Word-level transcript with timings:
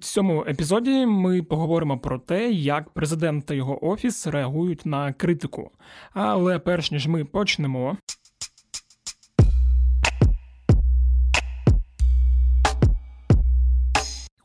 Цьому 0.00 0.44
епізоді 0.48 1.06
ми 1.06 1.42
поговоримо 1.42 1.98
про 1.98 2.18
те, 2.18 2.50
як 2.50 2.90
президент 2.90 3.46
та 3.46 3.54
його 3.54 3.86
офіс 3.86 4.26
реагують 4.26 4.86
на 4.86 5.12
критику. 5.12 5.70
Але 6.12 6.58
перш 6.58 6.90
ніж 6.90 7.06
ми 7.06 7.24
почнемо. 7.24 7.96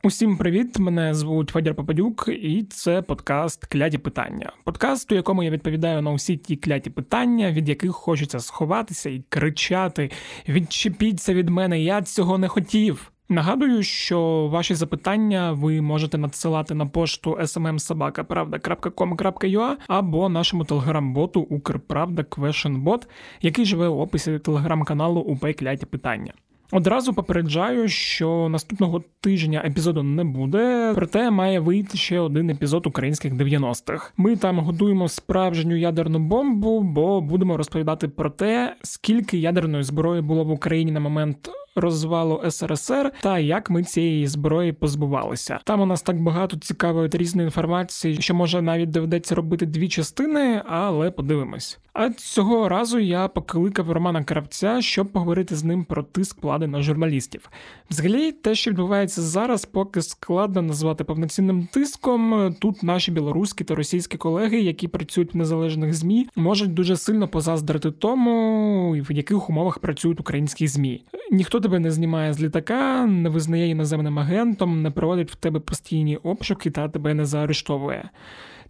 Усім 0.04 0.38
привіт! 0.38 0.80
Мене 0.80 1.14
звуть 1.14 1.50
Федір 1.50 1.76
Попадюк, 1.76 2.26
і 2.28 2.64
це 2.70 3.02
подкаст 3.02 3.66
Кляті 3.66 3.98
питання. 3.98 4.54
Подкаст, 4.64 5.12
у 5.12 5.16
якому 5.16 5.44
я 5.44 5.50
відповідаю 5.50 6.02
на 6.02 6.12
усі 6.12 6.38
ті 6.38 6.56
кляті 6.56 6.90
питання, 6.90 7.52
від 7.52 7.70
яких 7.70 7.92
хочеться 7.92 8.40
сховатися 8.40 9.10
і 9.10 9.24
кричати: 9.30 10.12
Відчепіться 10.50 11.34
від 11.34 11.50
мене, 11.50 11.82
я 11.82 12.02
цього 12.02 12.38
не 12.38 12.48
хотів. 12.48 13.12
Нагадую, 13.32 13.84
що 13.84 14.50
ваші 14.52 14.76
запитання 14.76 15.52
ви 15.52 15.82
можете 15.82 16.18
надсилати 16.18 16.74
на 16.74 16.86
пошту 16.86 17.32
smmsobaka.pravda.com.ua 17.32 19.76
або 19.88 20.30
нашому 20.30 20.64
телеграм-боту 20.64 21.42
Укрправда 21.42 22.22
Questionbot, 22.22 23.08
який 23.42 23.66
живе 23.66 23.88
у 23.88 24.00
описі 24.00 24.40
телеграм-каналу 24.40 25.22
УП 25.22 25.54
Кляті 25.54 25.86
питання. 25.86 26.34
Одразу 26.72 27.14
попереджаю, 27.14 27.88
що 27.88 28.50
наступного 28.50 29.04
тижня 29.22 29.62
епізоду 29.66 30.04
не 30.04 30.24
буде, 30.24 30.92
проте 30.96 31.32
має 31.32 31.60
вийти 31.60 31.98
ще 31.98 32.20
один 32.20 32.50
епізод 32.50 32.88
українських 32.88 33.34
90-х. 33.34 34.14
Ми 34.18 34.36
там 34.36 34.60
готуємо 34.60 35.08
справжню 35.08 35.76
ядерну 35.76 36.20
бомбу, 36.20 36.82
бо 36.82 37.22
будемо 37.22 37.58
розповідати 37.58 38.08
про 38.08 38.30
те, 38.30 38.76
скільки 38.84 39.38
ядерної 39.38 39.84
зброї 39.84 40.22
було 40.22 40.44
в 40.44 40.52
Україні 40.52 40.92
на 40.92 41.00
момент 41.00 41.50
розвалу 41.76 42.42
СРСР 42.50 43.12
та 43.22 43.40
як 43.40 43.70
ми 43.70 43.84
цієї 43.84 44.28
зброї 44.28 44.74
позбувалися. 44.74 45.60
Там 45.64 45.82
у 45.82 45.86
нас 45.86 46.02
так 46.02 46.22
багато 46.22 46.58
цікавої 46.58 47.10
та 47.10 47.18
різної 47.18 47.46
інформації, 47.46 48.22
що 48.22 48.36
може 48.36 48.62
навіть 48.62 48.90
доведеться 48.90 49.36
робити 49.36 49.66
дві 49.66 49.90
частини, 49.90 50.62
але 50.66 51.12
подивимось. 51.12 51.80
А 51.94 52.10
цього 52.10 52.70
разу 52.70 53.00
я 53.00 53.28
покликав 53.28 53.92
Романа 53.92 54.24
Кравця, 54.24 54.82
щоб 54.82 55.08
поговорити 55.08 55.56
з 55.56 55.64
ним 55.64 55.84
про 55.84 56.04
тиск 56.04 56.44
влади 56.44 56.68
на 56.68 56.82
журналістів. 56.82 57.50
Взагалі, 57.90 58.32
те, 58.32 58.56
що 58.56 58.72
відбувається 58.72 59.22
зараз, 59.22 59.66
поки 59.66 60.02
складно 60.02 60.62
назвати 60.62 61.04
повноцінним 61.04 61.68
тиском. 61.74 62.56
Тут 62.60 62.84
наші 62.84 63.12
білоруські 63.12 63.64
та 63.64 63.76
російські 63.76 64.18
колеги, 64.18 64.60
які 64.60 64.88
працюють 64.88 65.34
в 65.34 65.38
незалежних 65.38 65.94
змі, 65.94 66.28
можуть 66.36 66.74
дуже 66.74 66.98
сильно 66.98 67.28
позаздрити 67.28 67.92
тому, 67.92 68.92
в 68.92 69.12
яких 69.12 69.50
умовах 69.50 69.80
працюють 69.80 70.20
українські 70.20 70.68
змі. 70.68 71.04
Ніхто 71.32 71.59
тебе 71.60 71.80
не 71.80 71.92
знімає 71.92 72.34
з 72.34 72.42
літака, 72.42 73.06
не 73.06 73.30
визнає 73.30 73.70
іноземним 73.70 74.20
агентом, 74.20 74.82
не 74.82 74.92
проводить 74.92 75.32
в 75.32 75.36
тебе 75.36 75.60
постійні 75.60 76.18
обшуки 76.18 76.72
та 76.72 76.90
тебе 76.90 77.14
не 77.14 77.26
заарештовує. 77.26 78.10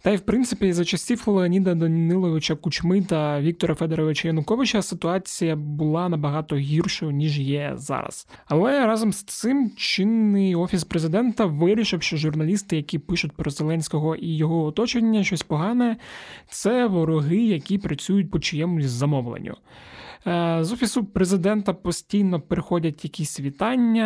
Та 0.02 0.10
й 0.10 0.16
в 0.16 0.20
принципі 0.20 0.72
за 0.72 0.84
часів 0.84 1.22
Леоніда 1.26 1.74
Даниловича 1.74 2.54
Кучми 2.54 3.02
та 3.02 3.40
Віктора 3.40 3.74
Федоровича 3.74 4.28
Януковича 4.28 4.82
ситуація 4.82 5.56
була 5.56 6.08
набагато 6.08 6.56
гіршою 6.56 7.12
ніж 7.12 7.38
є 7.38 7.72
зараз. 7.74 8.28
Але 8.46 8.86
разом 8.86 9.12
з 9.12 9.22
цим 9.22 9.70
чинний 9.76 10.54
офіс 10.54 10.84
президента 10.84 11.44
вирішив, 11.44 12.02
що 12.02 12.16
журналісти, 12.16 12.76
які 12.76 12.98
пишуть 12.98 13.32
про 13.32 13.50
Зеленського 13.50 14.16
і 14.16 14.36
його 14.36 14.64
оточення, 14.64 15.24
щось 15.24 15.42
погане, 15.42 15.96
це 16.48 16.86
вороги, 16.86 17.36
які 17.36 17.78
працюють 17.78 18.30
по 18.30 18.38
чиємусь 18.38 18.86
замовленню. 18.86 19.54
Е, 20.26 20.58
з 20.60 20.72
офісу 20.72 21.04
президента 21.04 21.72
постійно 21.72 22.40
приходять 22.40 23.04
якісь 23.04 23.40
вітання, 23.40 24.04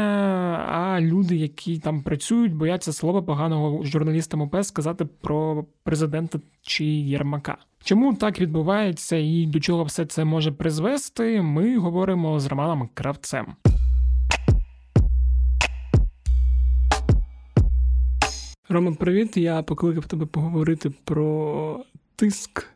а 0.70 1.00
люди, 1.00 1.36
які 1.36 1.78
там 1.78 2.02
працюють, 2.02 2.54
бояться 2.54 2.92
слова 2.92 3.22
поганого 3.22 3.84
журналістам 3.84 4.40
ОП 4.40 4.56
сказати 4.62 5.04
про 5.04 5.64
президента 5.84 6.38
чи 6.62 6.84
Єрмака. 6.84 7.56
Чому 7.84 8.14
так 8.14 8.40
відбувається 8.40 9.16
і 9.16 9.46
до 9.46 9.60
чого 9.60 9.84
все 9.84 10.06
це 10.06 10.24
може 10.24 10.52
призвести? 10.52 11.42
Ми 11.42 11.78
говоримо 11.78 12.40
з 12.40 12.46
Романом 12.46 12.88
Кравцем. 12.94 13.46
Рома, 18.68 18.92
привіт. 18.92 19.36
Я 19.36 19.62
покликав 19.62 20.06
тебе 20.06 20.26
поговорити 20.26 20.90
про 21.04 21.84
тиск 22.16 22.66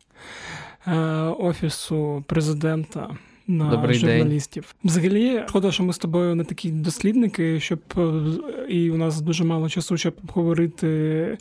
е, 0.87 0.97
офісу 1.39 2.25
президента 2.27 3.17
на 3.47 3.71
Добрий 3.71 3.99
журналістів. 3.99 4.75
День. 4.83 4.91
Взагалі, 4.91 5.45
шкода, 5.49 5.73
що 5.73 5.83
ми 5.83 5.93
з 5.93 5.99
тобою 5.99 6.35
не 6.35 6.45
такі 6.45 6.71
дослідники, 6.71 7.61
щоб 7.61 7.81
е, 7.97 8.23
і 8.69 8.91
у 8.91 8.97
нас 8.97 9.21
дуже 9.21 9.45
мало 9.45 9.69
часу, 9.69 9.97
щоб 9.97 10.15
обговорити. 10.23 11.39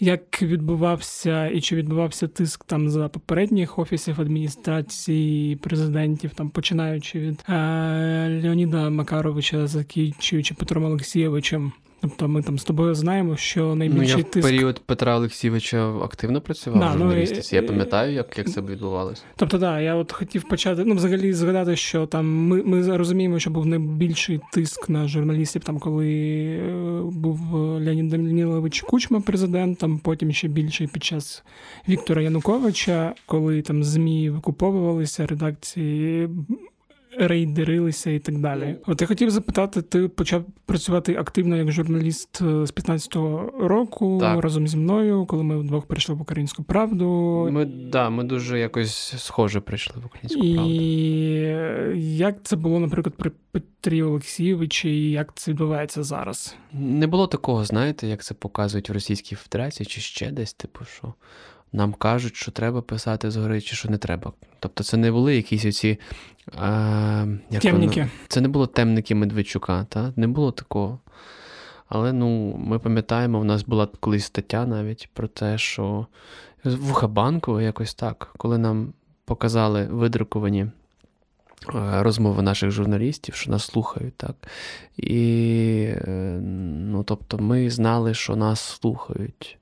Як 0.00 0.42
відбувався 0.42 1.46
і 1.46 1.60
чи 1.60 1.76
відбувався 1.76 2.28
тиск 2.28 2.64
там 2.64 2.90
за 2.90 3.08
попередніх 3.08 3.78
офісів 3.78 4.20
адміністрації 4.20 5.56
президентів, 5.56 6.30
там 6.34 6.50
починаючи 6.50 7.20
від 7.20 7.44
е, 7.48 7.52
Леоніда 8.42 8.90
Макаровича, 8.90 9.66
закінчуючи 9.66 10.54
Петром 10.54 10.84
Олексійовичем, 10.84 11.72
Тобто 12.00 12.28
ми 12.28 12.42
там 12.42 12.58
з 12.58 12.64
тобою 12.64 12.94
знаємо, 12.94 13.36
що 13.36 13.74
найбільший 13.74 14.16
ну, 14.16 14.18
я 14.18 14.24
тиск... 14.24 14.48
в 14.48 14.50
період 14.50 14.80
Петра 14.86 15.16
Олексійовича 15.16 15.90
активно 15.90 16.40
працював 16.40 16.80
да, 16.80 16.94
в 16.94 16.98
журналістиці. 16.98 17.56
Ну, 17.56 17.62
я 17.62 17.68
пам'ятаю, 17.68 18.12
як 18.12 18.38
як 18.38 18.50
це 18.50 18.60
відбувалося. 18.60 19.22
Тобто, 19.36 19.58
так, 19.58 19.60
да, 19.60 19.80
я 19.80 19.94
от 19.94 20.12
хотів 20.12 20.48
почати, 20.48 20.84
ну, 20.84 20.94
взагалі 20.94 21.32
згадати, 21.32 21.76
що 21.76 22.06
там 22.06 22.46
ми 22.46 22.62
ми 22.62 22.96
розуміємо, 22.96 23.38
що 23.38 23.50
був 23.50 23.66
найбільший 23.66 24.40
тиск 24.52 24.88
на 24.88 25.08
журналістів, 25.08 25.64
там, 25.64 25.78
коли 25.78 26.08
е, 26.08 27.02
був 27.02 27.54
Леонід 27.54 28.08
Данілович 28.08 28.80
Кучма 28.80 29.20
президентом, 29.20 29.98
потім 29.98 30.32
ще 30.32 30.48
більше 30.48 30.86
під 30.86 31.04
час 31.04 31.44
Віктора 31.88 32.22
Януковича, 32.22 33.14
коли 33.26 33.62
там 33.62 33.84
ЗМІ 33.84 34.30
викуповувалися, 34.30 35.26
редакції 35.26 36.28
рейдерилися 37.18 38.10
і 38.10 38.18
так 38.18 38.38
далі. 38.38 38.76
От 38.86 39.00
я 39.00 39.06
хотів 39.06 39.30
запитати, 39.30 39.82
ти 39.82 40.08
почав 40.08 40.44
працювати 40.66 41.16
активно 41.16 41.56
як 41.56 41.72
журналіст 41.72 42.40
е, 42.42 42.66
з 42.66 42.74
15-го 42.74 43.52
року 43.68 44.18
так. 44.20 44.42
разом 44.42 44.68
зі 44.68 44.76
мною, 44.76 45.26
коли 45.26 45.42
ми 45.42 45.58
вдвох 45.58 45.86
прийшли 45.86 46.14
в 46.14 46.20
українську 46.20 46.62
правду. 46.62 47.08
Ми 47.52 47.64
да, 47.64 48.10
ми 48.10 48.24
дуже 48.24 48.58
якось 48.58 49.14
схоже 49.16 49.60
прийшли 49.60 50.02
в 50.02 50.06
українську 50.06 50.44
і... 50.44 50.54
правду. 50.54 50.72
І 50.72 52.16
як 52.16 52.42
це 52.42 52.56
було, 52.56 52.80
наприклад, 52.80 53.14
при 53.16 53.30
Петрі 53.52 54.02
Олексійовичі, 54.02 54.90
і 54.90 55.10
як 55.10 55.32
це 55.34 55.50
відбувається 55.50 56.02
зараз? 56.02 56.56
Не 56.72 57.06
було 57.06 57.26
такого, 57.26 57.64
знаєте, 57.64 58.06
як 58.06 58.22
це 58.22 58.34
показують 58.34 58.90
в 58.90 58.92
Російській 58.92 59.36
Федерації, 59.36 59.86
чи 59.86 60.00
ще 60.00 60.30
десь, 60.30 60.52
типу, 60.52 60.84
що 60.84 61.14
нам 61.72 61.92
кажуть, 61.92 62.36
що 62.36 62.50
треба 62.50 62.82
писати 62.82 63.30
згори, 63.30 63.60
чи 63.60 63.76
що 63.76 63.88
не 63.88 63.98
треба. 63.98 64.32
Тобто 64.60 64.84
це 64.84 64.96
не 64.96 65.12
були 65.12 65.36
якісь 65.36 65.64
оці. 65.64 65.98
А, 66.56 67.26
як 67.50 67.62
Темники. 67.62 68.00
Воно? 68.00 68.12
Це 68.28 68.40
не 68.40 68.48
було 68.48 68.66
темники 68.66 69.14
Медведчука, 69.14 69.86
та? 69.88 70.12
не 70.16 70.26
було 70.26 70.52
такого. 70.52 70.98
Але 71.88 72.12
ну, 72.12 72.56
ми 72.56 72.78
пам'ятаємо, 72.78 73.40
в 73.40 73.44
нас 73.44 73.62
була 73.62 73.88
колись 74.00 74.24
стаття 74.24 74.66
навіть 74.66 75.08
про 75.14 75.28
те, 75.28 75.58
що 75.58 76.06
в 76.64 76.92
Хабанку 76.92 77.60
якось 77.60 77.94
так, 77.94 78.34
коли 78.36 78.58
нам 78.58 78.92
показали 79.24 79.84
видруковані 79.84 80.66
розмови 81.74 82.42
наших 82.42 82.70
журналістів, 82.70 83.34
що 83.34 83.50
нас 83.50 83.64
слухають, 83.64 84.14
так. 84.16 84.34
І 84.96 85.84
е, 85.90 86.40
ну, 86.74 87.02
тобто 87.02 87.38
ми 87.38 87.70
знали, 87.70 88.14
що 88.14 88.36
нас 88.36 88.60
слухають 88.60 89.57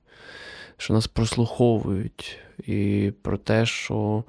що 0.77 0.93
нас 0.93 1.07
прослуховують, 1.07 2.39
і 2.63 3.11
про 3.21 3.37
те, 3.37 3.65
що. 3.65 4.23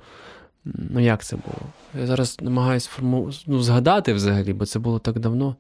Ну, 0.64 1.00
як 1.00 1.24
це 1.24 1.36
було? 1.36 1.58
Я 2.00 2.06
зараз 2.06 2.36
намагаюся 2.40 2.88
форму... 2.88 3.30
ну, 3.46 3.62
згадати 3.62 4.12
взагалі, 4.12 4.52
бо 4.52 4.66
це 4.66 4.78
було 4.78 4.98
так 4.98 5.18
давно. 5.18 5.56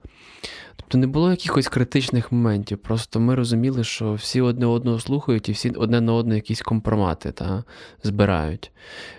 Тобто 0.76 0.98
не 0.98 1.06
було 1.06 1.30
якихось 1.30 1.68
критичних 1.68 2.32
моментів. 2.32 2.78
Просто 2.78 3.20
ми 3.20 3.34
розуміли, 3.34 3.84
що 3.84 4.14
всі 4.14 4.40
одне 4.40 4.66
одного 4.66 5.00
слухають 5.00 5.48
і 5.48 5.52
всі 5.52 5.70
одне 5.70 6.00
на 6.00 6.12
одне 6.12 6.34
якісь 6.34 6.62
компромати 6.62 7.32
та, 7.32 7.64
збирають. 8.02 8.70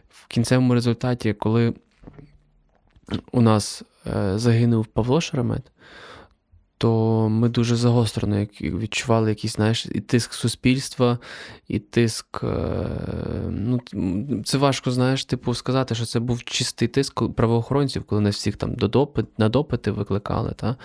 В 0.09 0.27
кінцевому 0.27 0.73
результаті, 0.73 1.33
коли 1.33 1.73
у 3.31 3.41
нас 3.41 3.83
е, 4.07 4.37
загинув 4.37 4.85
Павло 4.85 5.21
Шеремет, 5.21 5.71
то 6.79 7.29
ми 7.29 7.49
дуже 7.49 7.75
загострено 7.75 8.47
відчували 8.61 9.29
якийсь 9.29 9.53
знаєш, 9.53 9.85
і 9.85 9.99
тиск 9.99 10.33
суспільства, 10.33 11.17
і 11.67 11.79
тиск. 11.79 12.43
Е, 12.43 12.47
ну, 13.49 13.79
Це 14.45 14.57
важко, 14.57 14.91
знаєш, 14.91 15.25
типу, 15.25 15.53
сказати, 15.53 15.95
що 15.95 16.05
це 16.05 16.19
був 16.19 16.43
чистий 16.43 16.87
тиск 16.87 17.33
правоохоронців, 17.33 18.03
коли 18.03 18.21
нас 18.21 18.35
всіх 18.35 18.55
там 18.55 18.75
до 18.75 18.87
допит, 18.87 19.25
на 19.39 19.49
допити 19.49 19.91
викликали. 19.91 20.51
Та? 20.55 20.75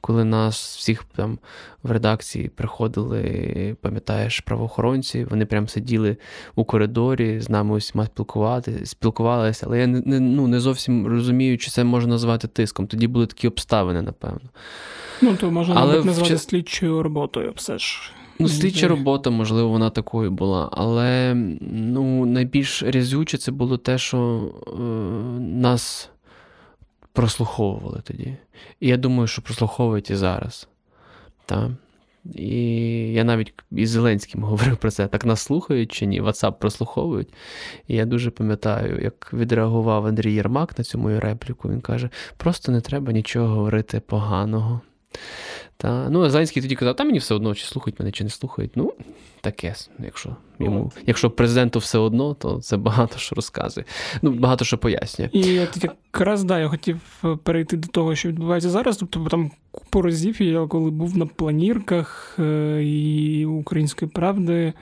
Коли 0.00 0.24
нас 0.24 0.76
всіх 0.76 1.04
там 1.16 1.38
в 1.82 1.90
редакції 1.90 2.48
приходили, 2.48 3.76
пам'ятаєш, 3.80 4.40
правоохоронці, 4.40 5.24
вони 5.24 5.46
прям 5.46 5.68
сиділи 5.68 6.16
у 6.54 6.64
коридорі, 6.64 7.40
з 7.40 7.48
нами 7.48 7.74
усіма 7.74 8.06
спілкувати, 8.06 8.86
спілкувалися, 8.86 9.66
але 9.66 9.78
я 9.78 9.86
не, 9.86 10.20
ну, 10.20 10.46
не 10.46 10.60
зовсім 10.60 11.06
розумію, 11.06 11.58
чи 11.58 11.70
це 11.70 11.84
можна 11.84 12.10
назвати 12.10 12.48
тиском. 12.48 12.86
Тоді 12.86 13.06
були 13.06 13.26
такі 13.26 13.48
обставини, 13.48 14.02
напевно. 14.02 14.50
Ну, 15.22 15.33
Ну, 15.34 15.40
то 15.40 15.50
можна 15.50 15.74
Але 15.76 16.04
назвати 16.04 16.34
в... 16.34 16.40
слідчою 16.40 17.02
роботою 17.02 17.52
все 17.56 17.78
ж. 17.78 18.12
Ну, 18.38 18.48
слідча 18.48 18.88
робота, 18.88 19.30
можливо, 19.30 19.68
вона 19.68 19.90
такою 19.90 20.30
була, 20.30 20.68
але 20.72 21.34
ну, 21.60 22.26
найбільш 22.26 22.82
різюче 22.82 23.38
це 23.38 23.52
було 23.52 23.78
те, 23.78 23.98
що 23.98 24.50
е, 24.66 24.80
нас 25.40 26.10
прослуховували 27.12 28.00
тоді. 28.04 28.36
І 28.80 28.88
я 28.88 28.96
думаю, 28.96 29.26
що 29.26 29.42
прослуховують 29.42 30.10
і 30.10 30.16
зараз. 30.16 30.68
Та? 31.46 31.70
І 32.32 32.58
я 33.12 33.24
навіть 33.24 33.54
із 33.72 33.90
Зеленським 33.90 34.42
говорив 34.44 34.76
про 34.76 34.90
це. 34.90 35.06
Так 35.06 35.26
нас 35.26 35.40
слухають 35.40 35.92
чи 35.92 36.06
ні? 36.06 36.22
WhatsApp 36.22 36.52
прослуховують. 36.52 37.28
І 37.88 37.94
я 37.94 38.04
дуже 38.06 38.30
пам'ятаю, 38.30 39.02
як 39.02 39.30
відреагував 39.32 40.06
Андрій 40.06 40.34
Єрмак 40.34 40.78
на 40.78 40.84
цю 40.84 40.98
мою 40.98 41.20
репліку. 41.20 41.68
Він 41.68 41.80
каже: 41.80 42.10
просто 42.36 42.72
не 42.72 42.80
треба 42.80 43.12
нічого 43.12 43.54
говорити 43.54 44.00
поганого. 44.00 44.80
Та, 45.76 46.08
Ну, 46.10 46.22
а 46.22 46.30
Зеленський 46.30 46.62
тоді 46.62 46.74
казав, 46.74 46.96
та 46.96 47.04
мені 47.04 47.18
все 47.18 47.34
одно, 47.34 47.54
чи 47.54 47.64
слухають 47.64 47.98
мене, 47.98 48.12
чи 48.12 48.24
не 48.24 48.30
слухають. 48.30 48.72
Ну, 48.74 48.92
таке, 49.40 49.74
якщо 49.98 50.36
йому, 50.58 50.92
якщо 51.06 51.30
президенту 51.30 51.78
все 51.78 51.98
одно, 51.98 52.34
то 52.34 52.60
це 52.60 52.76
багато 52.76 53.18
що 53.18 53.34
розказує. 53.34 53.84
Ну, 54.22 54.30
багато 54.30 54.64
що 54.64 54.78
пояснює. 54.78 55.28
І 55.32 55.60
от 55.60 55.84
якраз 55.84 56.44
да, 56.44 56.58
я 56.58 56.68
хотів 56.68 57.00
е, 57.24 57.36
перейти 57.42 57.76
до 57.76 57.88
того, 57.88 58.14
що 58.14 58.28
відбувається 58.28 58.70
зараз. 58.70 58.96
Тобто 58.96 59.24
там 59.30 59.50
купу 59.70 60.02
разів, 60.02 60.42
я 60.42 60.66
коли 60.66 60.90
був 60.90 61.16
на 61.16 61.26
планірках 61.26 62.36
е, 62.38 62.82
і 62.84 63.46
української 63.46 64.10
правди 64.10 64.72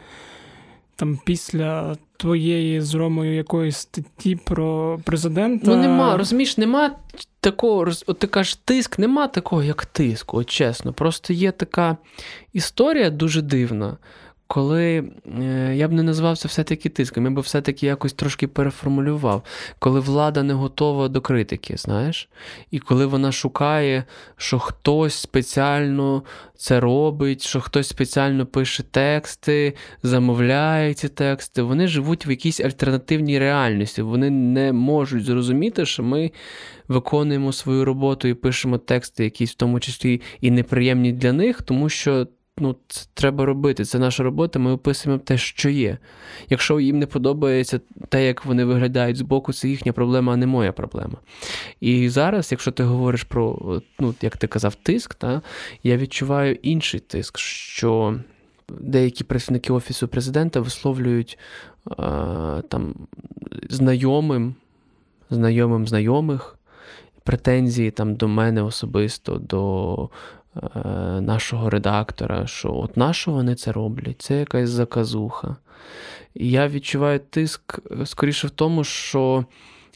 там 1.02 1.18
після 1.24 1.96
твоєї 2.16 2.80
з 2.80 2.94
Ромою 2.94 3.34
якоїсь 3.34 3.76
статті 3.76 4.36
про 4.36 5.00
президента. 5.04 5.70
Ну 5.70 5.76
нема, 5.76 6.16
розумієш, 6.16 6.58
нема 6.58 6.96
такого, 7.40 7.86
от 8.06 8.18
ти 8.18 8.26
кажеш, 8.26 8.54
тиск, 8.54 8.98
нема 8.98 9.28
такого, 9.28 9.62
як 9.62 9.84
тиск, 9.84 10.34
от 10.34 10.50
чесно. 10.50 10.92
Просто 10.92 11.32
є 11.32 11.52
така 11.52 11.96
історія 12.52 13.10
дуже 13.10 13.42
дивна 13.42 13.96
коли 14.52 15.04
е, 15.40 15.74
я 15.76 15.88
б 15.88 15.92
не 15.92 16.02
назвав 16.02 16.38
це 16.38 16.48
все-таки 16.48 16.88
тиском, 16.88 17.24
я 17.24 17.30
би 17.30 17.40
все-таки 17.40 17.86
якось 17.86 18.12
трошки 18.12 18.46
переформулював, 18.46 19.42
коли 19.78 20.00
влада 20.00 20.42
не 20.42 20.54
готова 20.54 21.08
до 21.08 21.20
критики, 21.20 21.76
знаєш, 21.76 22.28
і 22.70 22.78
коли 22.78 23.06
вона 23.06 23.32
шукає, 23.32 24.04
що 24.36 24.58
хтось 24.58 25.14
спеціально 25.14 26.22
це 26.56 26.80
робить, 26.80 27.42
що 27.42 27.60
хтось 27.60 27.88
спеціально 27.88 28.46
пише 28.46 28.82
тексти, 28.82 29.74
замовляє 30.02 30.94
ці 30.94 31.08
тексти, 31.08 31.62
вони 31.62 31.88
живуть 31.88 32.26
в 32.26 32.30
якійсь 32.30 32.60
альтернативній 32.60 33.38
реальності. 33.38 34.02
Вони 34.02 34.30
не 34.30 34.72
можуть 34.72 35.24
зрозуміти, 35.24 35.86
що 35.86 36.02
ми 36.02 36.30
виконуємо 36.88 37.52
свою 37.52 37.84
роботу 37.84 38.28
і 38.28 38.34
пишемо 38.34 38.78
тексти, 38.78 39.24
якісь 39.24 39.50
в 39.52 39.54
тому 39.54 39.80
числі 39.80 40.20
і 40.40 40.50
неприємні 40.50 41.12
для 41.12 41.32
них, 41.32 41.62
тому 41.62 41.88
що 41.88 42.26
ну, 42.60 42.76
це 42.88 43.06
треба 43.14 43.44
робити. 43.44 43.84
Це 43.84 43.98
наша 43.98 44.22
робота, 44.22 44.58
ми 44.58 44.72
описуємо 44.72 45.22
те, 45.24 45.38
що 45.38 45.70
є. 45.70 45.98
Якщо 46.50 46.80
їм 46.80 46.98
не 46.98 47.06
подобається 47.06 47.80
те, 48.08 48.26
як 48.26 48.44
вони 48.44 48.64
виглядають 48.64 49.16
збоку, 49.16 49.52
це 49.52 49.68
їхня 49.68 49.92
проблема, 49.92 50.32
а 50.32 50.36
не 50.36 50.46
моя 50.46 50.72
проблема. 50.72 51.14
І 51.80 52.08
зараз, 52.08 52.52
якщо 52.52 52.70
ти 52.70 52.82
говориш 52.82 53.22
про, 53.22 53.82
ну, 53.98 54.14
як 54.22 54.36
ти 54.36 54.46
казав, 54.46 54.74
тиск, 54.74 55.14
та, 55.14 55.42
я 55.82 55.96
відчуваю 55.96 56.58
інший 56.62 57.00
тиск, 57.00 57.38
що 57.38 58.18
деякі 58.80 59.24
працівники 59.24 59.72
Офісу 59.72 60.08
президента 60.08 60.60
висловлюють 60.60 61.38
а, 61.96 62.62
там 62.68 62.94
знайомим, 63.70 64.54
знайомим 65.30 65.88
знайомих. 65.88 66.58
Претензії 67.24 67.90
там 67.90 68.14
до 68.14 68.28
мене 68.28 68.62
особисто, 68.62 69.34
до 69.38 70.10
нашого 71.20 71.70
редактора, 71.70 72.46
що 72.46 72.74
от 72.74 72.96
на 72.96 73.12
що 73.12 73.30
вони 73.30 73.54
це 73.54 73.72
роблять? 73.72 74.22
Це 74.22 74.38
якась 74.38 74.70
заказуха. 74.70 75.56
І 76.34 76.50
я 76.50 76.68
відчуваю 76.68 77.18
тиск 77.18 77.78
е, 77.90 78.06
скоріше 78.06 78.46
в 78.46 78.50
тому, 78.50 78.84
що. 78.84 79.44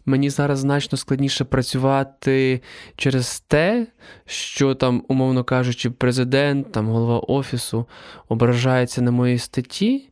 Мені 0.09 0.31
зараз 0.31 0.59
значно 0.59 0.99
складніше 0.99 1.45
працювати 1.45 2.61
через 2.97 3.41
те, 3.41 3.87
що 4.27 4.75
там, 4.75 5.05
умовно 5.09 5.45
кажучи, 5.45 5.91
президент, 5.91 6.73
там 6.73 6.89
голова 6.89 7.19
офісу 7.19 7.87
ображається 8.29 9.03
на 9.03 9.11
моїй 9.11 9.39
статті, 9.39 10.09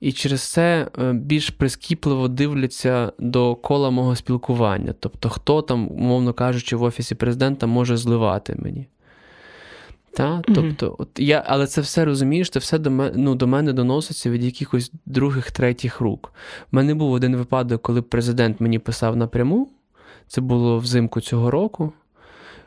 і 0.00 0.12
через 0.12 0.42
це 0.42 0.88
е, 0.98 1.12
більш 1.12 1.50
прискіпливо 1.50 2.28
дивляться 2.28 3.12
до 3.18 3.54
кола 3.54 3.90
мого 3.90 4.16
спілкування. 4.16 4.94
Тобто, 5.00 5.28
хто 5.28 5.62
там, 5.62 5.88
умовно 5.90 6.32
кажучи, 6.32 6.76
в 6.76 6.82
офісі 6.82 7.14
президента 7.14 7.66
може 7.66 7.96
зливати 7.96 8.56
мені. 8.58 8.86
Та? 10.18 10.42
Тобто, 10.54 10.96
от 10.98 11.08
я, 11.16 11.44
Але 11.46 11.66
це 11.66 11.80
все 11.80 12.04
розумієш, 12.04 12.50
це 12.50 12.58
все 12.58 12.78
до 12.78 12.90
мене 12.90 13.12
ну, 13.16 13.34
до 13.34 13.46
мене 13.46 13.72
доноситься 13.72 14.30
від 14.30 14.44
якихось 14.44 14.92
других, 15.06 15.50
третіх 15.50 16.00
рук. 16.00 16.32
У 16.72 16.76
мене 16.76 16.94
був 16.94 17.12
один 17.12 17.36
випадок, 17.36 17.82
коли 17.82 18.02
президент 18.02 18.60
мені 18.60 18.78
писав 18.78 19.16
напряму. 19.16 19.70
Це 20.26 20.40
було 20.40 20.78
взимку 20.78 21.20
цього 21.20 21.50
року, 21.50 21.92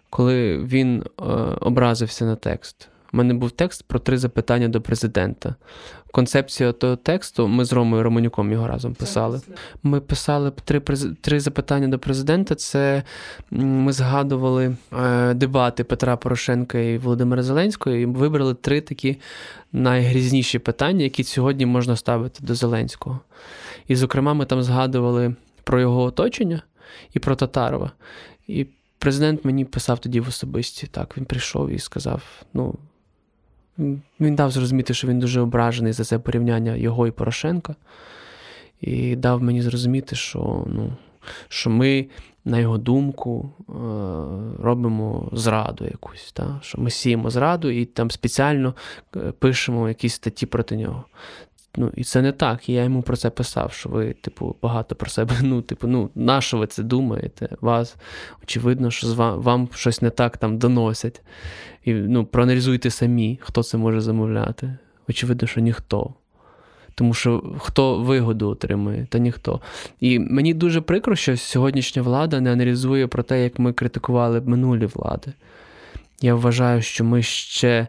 коли 0.09 0.57
він 0.57 1.01
е, 1.01 1.23
образився 1.61 2.25
на 2.25 2.35
текст. 2.35 2.89
У 3.13 3.17
мене 3.17 3.33
був 3.33 3.51
текст 3.51 3.83
про 3.83 3.99
три 3.99 4.17
запитання 4.17 4.67
до 4.67 4.81
президента. 4.81 5.55
Концепція 6.11 6.71
того 6.71 6.95
тексту, 6.95 7.47
ми 7.47 7.65
з 7.65 7.73
Ромою 7.73 8.03
Романюком 8.03 8.51
його 8.51 8.67
разом 8.67 8.93
писали. 8.93 9.41
Ми 9.83 10.01
писали 10.01 10.51
три 10.65 10.79
три 11.21 11.39
запитання 11.39 11.87
до 11.87 11.99
президента. 11.99 12.55
Це 12.55 13.03
ми 13.51 13.93
згадували 13.93 14.75
е, 14.99 15.33
дебати 15.33 15.83
Петра 15.83 16.17
Порошенка 16.17 16.77
і 16.77 16.97
Володимира 16.97 17.43
Зеленського, 17.43 17.95
і 17.95 18.05
вибрали 18.05 18.53
три 18.53 18.81
такі 18.81 19.17
найгрізніші 19.71 20.59
питання, 20.59 21.03
які 21.03 21.23
сьогодні 21.23 21.65
можна 21.65 21.95
ставити 21.95 22.43
до 22.43 22.55
Зеленського. 22.55 23.19
І, 23.87 23.95
зокрема, 23.95 24.33
ми 24.33 24.45
там 24.45 24.63
згадували 24.63 25.35
про 25.63 25.79
його 25.79 26.03
оточення 26.03 26.61
і 27.13 27.19
про 27.19 27.35
Татарова. 27.35 27.91
І 28.47 28.67
президент 28.99 29.45
мені 29.45 29.65
писав 29.65 29.99
тоді 29.99 30.19
в 30.19 30.27
особисті. 30.27 30.87
Так, 30.87 31.17
він 31.17 31.25
прийшов 31.25 31.69
і 31.69 31.79
сказав: 31.79 32.21
ну. 32.53 32.75
Він 34.19 34.35
дав 34.35 34.51
зрозуміти, 34.51 34.93
що 34.93 35.07
він 35.07 35.19
дуже 35.19 35.41
ображений 35.41 35.93
за 35.93 36.03
це 36.03 36.19
порівняння 36.19 36.75
його 36.75 37.07
і 37.07 37.11
Порошенка. 37.11 37.75
І 38.81 39.15
дав 39.15 39.43
мені 39.43 39.61
зрозуміти, 39.61 40.15
що 40.15 40.63
ну, 40.67 40.93
що 41.47 41.69
ми, 41.69 42.05
на 42.45 42.59
його 42.59 42.77
думку, 42.77 43.51
е, 43.59 43.73
робимо 44.63 45.29
зраду 45.33 45.85
якусь. 45.85 46.31
Та? 46.31 46.59
Що 46.61 46.81
ми 46.81 46.89
сіємо 46.89 47.29
зраду 47.29 47.69
і 47.69 47.85
там 47.85 48.11
спеціально 48.11 48.73
е, 49.15 49.19
пишемо 49.39 49.87
якісь 49.87 50.13
статті 50.13 50.45
проти 50.45 50.77
нього. 50.77 51.05
Ну, 51.75 51.91
І 51.95 52.03
це 52.03 52.21
не 52.21 52.31
так. 52.31 52.69
І 52.69 52.73
я 52.73 52.83
йому 52.83 53.01
про 53.01 53.17
це 53.17 53.29
писав, 53.29 53.73
що 53.73 53.89
ви, 53.89 54.13
типу, 54.13 54.55
багато 54.61 54.95
про 54.95 55.09
себе. 55.09 55.35
Ну, 55.41 55.61
типу, 55.61 55.87
ну, 55.87 56.09
на 56.15 56.41
що 56.41 56.57
ви 56.57 56.67
це 56.67 56.83
думаєте? 56.83 57.49
Вас, 57.61 57.95
очевидно, 58.43 58.91
що 58.91 59.13
вам, 59.13 59.41
вам 59.41 59.69
щось 59.73 60.01
не 60.01 60.09
так 60.09 60.37
там 60.37 60.57
доносять. 60.57 61.21
І 61.85 61.93
ну, 61.93 62.25
проаналізуйте 62.25 62.89
самі, 62.89 63.39
хто 63.41 63.63
це 63.63 63.77
може 63.77 64.01
замовляти. 64.01 64.77
Очевидно, 65.09 65.47
що 65.47 65.61
ніхто. 65.61 66.13
Тому 66.95 67.13
що 67.13 67.55
хто 67.59 67.99
вигоду 67.99 68.49
отримує, 68.49 69.07
та 69.09 69.17
ніхто. 69.17 69.61
І 69.99 70.19
мені 70.19 70.53
дуже 70.53 70.81
прикро, 70.81 71.15
що 71.15 71.37
сьогоднішня 71.37 72.01
влада 72.01 72.41
не 72.41 72.53
аналізує 72.53 73.07
про 73.07 73.23
те, 73.23 73.43
як 73.43 73.59
ми 73.59 73.73
критикували 73.73 74.41
минулі 74.41 74.85
влади. 74.85 75.33
Я 76.21 76.35
вважаю, 76.35 76.81
що 76.81 77.03
ми 77.03 77.23
ще 77.23 77.87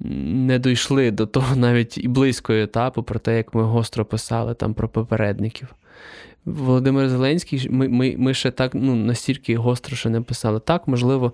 не 0.00 0.58
дійшли 0.58 1.10
до 1.10 1.26
того 1.26 1.56
навіть 1.56 1.98
і 1.98 2.08
близького 2.08 2.58
етапу, 2.58 3.02
про 3.02 3.18
те, 3.18 3.36
як 3.36 3.54
ми 3.54 3.62
гостро 3.62 4.04
писали 4.04 4.54
там 4.54 4.74
про 4.74 4.88
попередників. 4.88 5.74
Володимир 6.44 7.08
Зеленський, 7.08 7.68
ми 7.70 7.88
ми, 7.88 8.14
ми 8.18 8.34
ще 8.34 8.50
так 8.50 8.74
ну, 8.74 8.94
настільки 8.94 9.56
гостро 9.56 9.96
ще 9.96 10.08
не 10.08 10.20
писали. 10.20 10.60
Так, 10.60 10.88
можливо, 10.88 11.32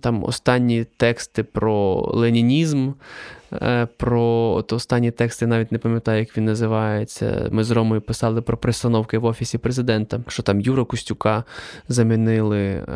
там 0.00 0.24
останні 0.24 0.84
тексти 0.96 1.42
про 1.42 1.94
ленінізм, 2.14 2.92
про 3.96 4.22
от 4.56 4.72
останні 4.72 5.10
тексти, 5.10 5.46
навіть 5.46 5.72
не 5.72 5.78
пам'ятаю, 5.78 6.20
як 6.20 6.36
він 6.36 6.44
називається. 6.44 7.48
Ми 7.50 7.64
з 7.64 7.70
Ромою 7.70 8.00
писали 8.00 8.42
про 8.42 8.56
пристановки 8.56 9.18
в 9.18 9.24
Офісі 9.24 9.58
президента, 9.58 10.20
що 10.28 10.42
там 10.42 10.60
Юра 10.60 10.84
Костюка 10.84 11.44
замінили, 11.88 12.60
е, 12.60 12.86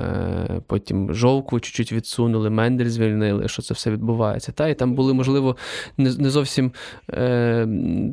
потім 0.66 1.14
жовку 1.14 1.60
чуть-чуть 1.60 1.92
відсунули, 1.92 2.50
Мендель 2.50 2.88
звільнили, 2.88 3.48
що 3.48 3.62
це 3.62 3.74
все 3.74 3.90
відбувається. 3.90 4.52
Та, 4.52 4.68
І 4.68 4.74
там 4.74 4.94
були, 4.94 5.14
можливо, 5.14 5.56
не 5.96 6.14
не 6.18 6.30
зовсім 6.30 6.72
е, 7.10 7.64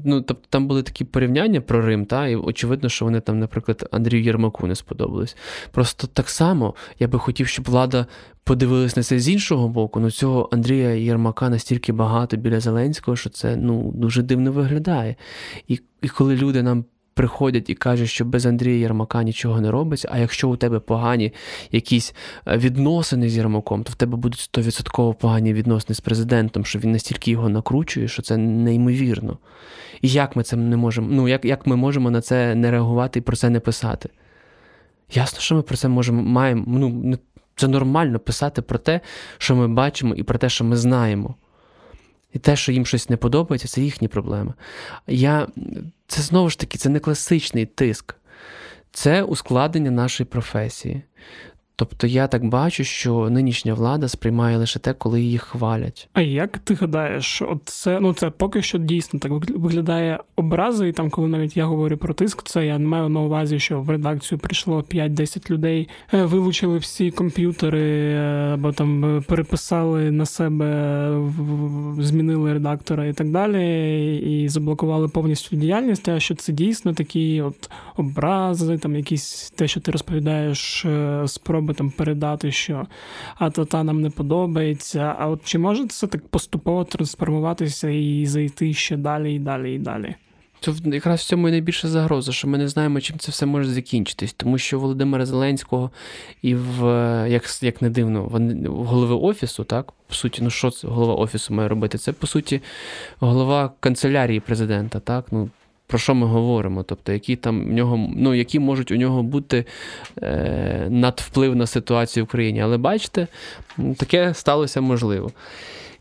ну, 0.05 0.21
тобто 0.21 0.47
там 0.50 0.67
були 0.67 0.83
такі 0.83 1.05
порівняння 1.05 1.62
про 1.62 1.81
Рим, 1.81 2.05
та, 2.05 2.27
і 2.27 2.35
очевидно, 2.35 2.89
що 2.89 3.05
вони 3.05 3.19
там, 3.19 3.39
наприклад, 3.39 3.89
Андрію 3.91 4.23
Єрмаку 4.23 4.67
не 4.67 4.75
сподобались. 4.75 5.38
Просто 5.71 6.07
так 6.07 6.29
само 6.29 6.75
я 7.00 7.07
би 7.07 7.19
хотів, 7.19 7.47
щоб 7.47 7.65
влада 7.65 8.05
подивилась 8.43 8.97
на 8.97 9.03
це 9.03 9.19
з 9.19 9.29
іншого 9.29 9.67
боку, 9.67 10.00
ну 10.00 10.12
цього 10.12 10.50
Андрія 10.51 10.89
Єрмака 10.89 11.50
настільки 11.50 11.93
багато 11.93 12.33
біля 12.38 12.60
Зеленського, 12.60 13.18
що 13.18 13.30
це 13.30 13.56
ну, 13.56 13.92
дуже 13.96 14.22
дивно 14.22 14.52
виглядає. 14.52 15.16
І, 15.68 15.80
І 16.02 16.10
коли 16.10 16.36
люди 16.36 16.63
нам 16.63 16.86
приходять 17.13 17.70
і 17.70 17.75
кажуть, 17.75 18.10
що 18.10 18.25
без 18.25 18.46
Андрія 18.46 18.78
Єрмака 18.78 19.24
нічого 19.24 19.62
не 19.62 19.72
робиться. 19.72 20.10
А 20.12 20.18
якщо 20.18 20.50
у 20.50 20.56
тебе 20.56 20.80
погані 20.80 21.34
якісь 21.72 22.16
е, 22.48 22.58
відносини 22.58 23.30
з 23.30 23.38
Єрмаком, 23.38 23.84
то 23.84 23.92
в 23.92 23.96
тебе 23.96 24.18
будуть 24.18 24.50
100% 24.54 25.13
погані 25.13 25.54
відносини 25.54 25.96
з 25.96 26.00
президентом, 26.00 26.66
що 26.66 26.80
він 26.80 26.92
настільки 26.92 27.32
його 27.32 27.50
накручує, 27.50 28.08
що 28.08 28.22
це 28.22 28.38
неймовірно. 28.38 29.38
І 30.02 30.10
як 30.10 30.36
ми 30.36 30.44
це 30.44 30.56
не 30.56 30.78
можемо? 30.78 31.08
Ну, 31.12 31.28
як, 31.28 31.46
як 31.46 31.68
ми 31.68 31.75
можемо 31.75 32.12
на 32.12 32.22
це 32.22 32.56
не 32.56 32.72
реагувати 32.72 33.20
і 33.20 33.22
про 33.22 33.36
це 33.36 33.50
не 33.50 33.60
писати? 33.60 34.10
Ясно, 35.13 35.40
що 35.40 35.56
ми 35.56 35.62
про 35.62 35.78
це 35.78 35.88
можемо 35.88 36.24
маємо. 36.24 36.63
Ну, 36.68 37.18
Це 37.56 37.68
нормально 37.68 38.20
писати 38.20 38.62
про 38.62 38.78
те, 38.78 39.02
що 39.38 39.56
ми 39.56 39.68
бачимо, 39.68 40.16
і 40.16 40.24
про 40.24 40.38
те, 40.38 40.50
що 40.50 40.63
ми 40.63 40.78
знаємо. 40.78 41.36
І 42.34 42.40
те, 42.40 42.56
що 42.56 42.72
їм 42.72 42.86
щось 42.86 43.10
не 43.10 43.18
подобається, 43.18 43.68
це 43.68 43.82
їхні 43.82 44.08
проблеми. 44.08 44.54
Я, 45.08 45.48
Це 46.08 46.22
знову 46.22 46.50
ж 46.50 46.60
таки, 46.60 46.78
це 46.78 46.90
не 46.90 47.00
класичний 47.00 47.66
тиск, 47.66 48.16
це 48.92 49.24
ускладнення 49.24 49.92
нашої 49.92 50.28
професії. 50.28 51.02
Тобто 51.75 52.08
я 52.08 52.27
так 52.27 52.46
бачу, 52.46 52.84
що 52.84 53.30
нинішня 53.30 53.74
влада 53.74 54.08
сприймає 54.08 54.58
лише 54.58 54.80
те, 54.80 54.94
коли 54.94 55.22
її 55.22 55.38
хвалять. 55.38 56.10
А 56.13 56.22
як 56.22 56.58
ти 56.58 56.74
гадаєш, 56.74 57.42
от 57.42 57.62
це 57.65 58.00
ну 58.00 58.13
це 58.13 58.30
поки 58.30 58.62
що 58.62 58.77
дійсно 58.77 59.20
так 59.20 59.32
виглядає 59.56 60.20
образи, 60.36 60.89
і 60.89 60.92
там, 60.92 61.10
коли 61.10 61.27
навіть 61.27 61.58
я 61.58 61.65
говорю 61.65 61.98
про 61.98 62.13
тиск, 62.13 62.44
це 62.44 62.65
я 62.65 62.80
не 62.80 62.88
маю 62.88 63.10
на 63.10 63.20
увазі, 63.20 63.60
що 63.60 63.82
в 63.82 63.89
редакцію 63.89 64.39
прийшло 64.39 64.84
5-10 64.89 65.51
людей, 65.51 65.89
е, 66.13 66.24
вилучили 66.24 66.77
всі 66.77 67.12
комп'ютери, 67.12 68.13
е, 68.13 68.53
або 68.53 68.72
там 68.72 69.18
е, 69.18 69.22
переписали 69.22 70.12
на 70.12 70.25
себе, 70.25 71.10
змінили 72.00 72.53
редактора 72.53 73.06
і 73.06 73.13
так 73.13 73.32
далі, 73.32 74.18
і 74.18 74.50
заблокували 74.50 75.08
повністю 75.08 75.56
діяльність. 75.56 76.10
А 76.10 76.20
що 76.20 76.36
це 76.36 76.53
дійсно 76.53 76.94
такі 76.94 77.42
от 77.42 77.70
образи, 77.98 78.77
там 78.77 78.96
якісь 78.96 79.53
те, 79.56 79.68
що 79.68 79.80
ти 79.80 79.92
розповідаєш, 79.92 80.86
спроби 81.25 81.62
там 81.74 81.91
передати, 81.91 82.51
що 82.51 82.88
а 83.36 83.50
то 83.50 83.65
та 83.65 83.84
нам 83.84 84.01
не 84.01 84.10
подобається. 84.10 85.15
А 85.20 85.27
от 85.27 85.43
чи 85.43 85.60
може 85.60 85.88
це 85.88 86.08
так 86.08 86.27
поступово 86.27 86.84
трансформуватися 86.84 87.89
і 87.89 88.25
зайти 88.25 88.74
ще 88.74 88.98
далі 88.98 89.36
і 89.36 89.39
далі 89.39 89.75
і 89.75 89.79
далі? 89.79 90.15
Це 90.63 90.72
якраз 90.86 91.22
в 91.22 91.25
цьому 91.25 91.48
і 91.48 91.51
найбільша 91.51 91.88
загроза, 91.88 92.32
що 92.32 92.48
ми 92.48 92.58
не 92.58 92.67
знаємо, 92.67 93.01
чим 93.01 93.20
це 93.20 93.32
все 93.32 93.46
може 93.46 93.70
закінчитись, 93.70 94.34
тому 94.34 94.58
що 94.58 94.79
Володимира 94.79 95.25
Зеленського 95.25 95.91
і 96.41 96.55
в 96.55 96.82
як 97.29 97.43
як 97.63 97.82
не 97.82 97.89
дивно, 97.89 98.24
в 98.24 98.86
голови 98.86 99.15
офісу, 99.15 99.63
так 99.63 99.91
по 100.08 100.15
суті, 100.15 100.43
ну 100.43 100.50
що 100.50 100.72
це 100.72 100.88
голова 100.88 101.15
офісу 101.15 101.53
має 101.53 101.70
робити? 101.70 101.98
Це 101.98 102.12
по 102.12 102.27
суті 102.27 102.62
голова 103.20 103.72
канцелярії 103.79 104.39
президента, 104.39 105.00
так 105.00 105.25
ну 105.32 105.50
про 105.93 106.00
що 106.00 106.15
ми 106.15 106.27
говоримо? 106.27 106.83
Тобто, 106.83 107.12
які 107.12 107.35
там 107.35 107.65
в 107.65 107.73
нього, 107.73 108.09
ну, 108.15 108.33
які 108.33 108.59
можуть 108.59 108.91
у 108.91 108.95
нього 108.95 109.23
бути 109.23 109.65
е, 110.21 110.88
надвплив 110.89 111.55
на 111.55 111.67
ситуацію 111.67 112.25
в 112.25 112.27
країні. 112.27 112.62
Але 112.62 112.77
бачите, 112.77 113.27
таке 113.97 114.33
сталося 114.33 114.81
можливо. 114.81 115.31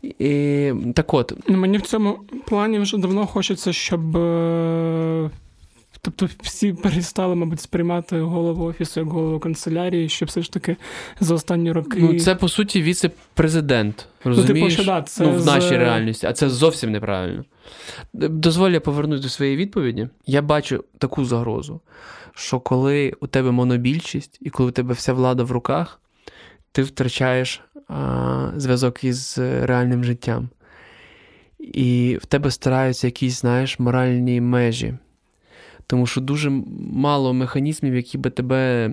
І, 0.03 0.73
Так 0.95 1.13
от. 1.13 1.33
Ну, 1.47 1.57
мені 1.57 1.77
в 1.77 1.81
цьому 1.81 2.19
плані 2.45 2.79
вже 2.79 2.97
давно 2.97 3.25
хочеться, 3.25 3.73
щоб. 3.73 4.17
Е, 6.07 6.11
тобто 6.15 6.29
всі 6.43 6.73
перестали, 6.73 7.35
мабуть, 7.35 7.61
сприймати 7.61 8.21
голову 8.21 8.65
офісу 8.65 8.99
як 8.99 9.09
голову 9.09 9.39
канцелярії, 9.39 10.09
що 10.09 10.25
все 10.25 10.41
ж 10.41 10.51
таки 10.51 10.77
за 11.19 11.35
останні 11.35 11.71
роки. 11.71 11.99
Ну, 11.99 12.19
це 12.19 12.35
по 12.35 12.49
суті 12.49 12.81
віце-президент. 12.81 14.07
Розумієш? 14.23 14.49
Ну, 14.49 14.55
типу, 14.55 14.69
що, 14.69 14.83
да, 14.83 15.01
це 15.01 15.23
ну, 15.23 15.31
в 15.31 15.45
нашій 15.45 15.67
з... 15.67 15.71
реальності, 15.71 16.27
а 16.27 16.33
це 16.33 16.49
зовсім 16.49 16.91
неправильно. 16.91 17.45
Дозволь 18.13 18.71
я 18.71 18.79
повернусь 18.79 19.21
до 19.21 19.29
своєї 19.29 19.57
відповіді. 19.57 20.09
Я 20.25 20.41
бачу 20.41 20.83
таку 20.97 21.25
загрозу, 21.25 21.81
що 22.33 22.59
коли 22.59 23.13
у 23.19 23.27
тебе 23.27 23.51
монобільшість 23.51 24.37
і 24.41 24.49
коли 24.49 24.69
у 24.69 24.71
тебе 24.71 24.93
вся 24.93 25.13
влада 25.13 25.43
в 25.43 25.51
руках, 25.51 26.01
ти 26.71 26.83
втрачаєш 26.83 27.61
а, 27.87 28.51
зв'язок 28.57 29.03
із 29.03 29.37
реальним 29.37 30.03
життям. 30.03 30.49
І 31.59 32.19
в 32.21 32.25
тебе 32.25 32.51
стараються 32.51 33.07
якісь, 33.07 33.41
знаєш, 33.41 33.79
моральні 33.79 34.41
межі. 34.41 34.93
Тому 35.87 36.05
що 36.07 36.21
дуже 36.21 36.49
мало 36.91 37.33
механізмів, 37.33 37.95
які 37.95 38.17
би 38.17 38.29
тебе 38.29 38.91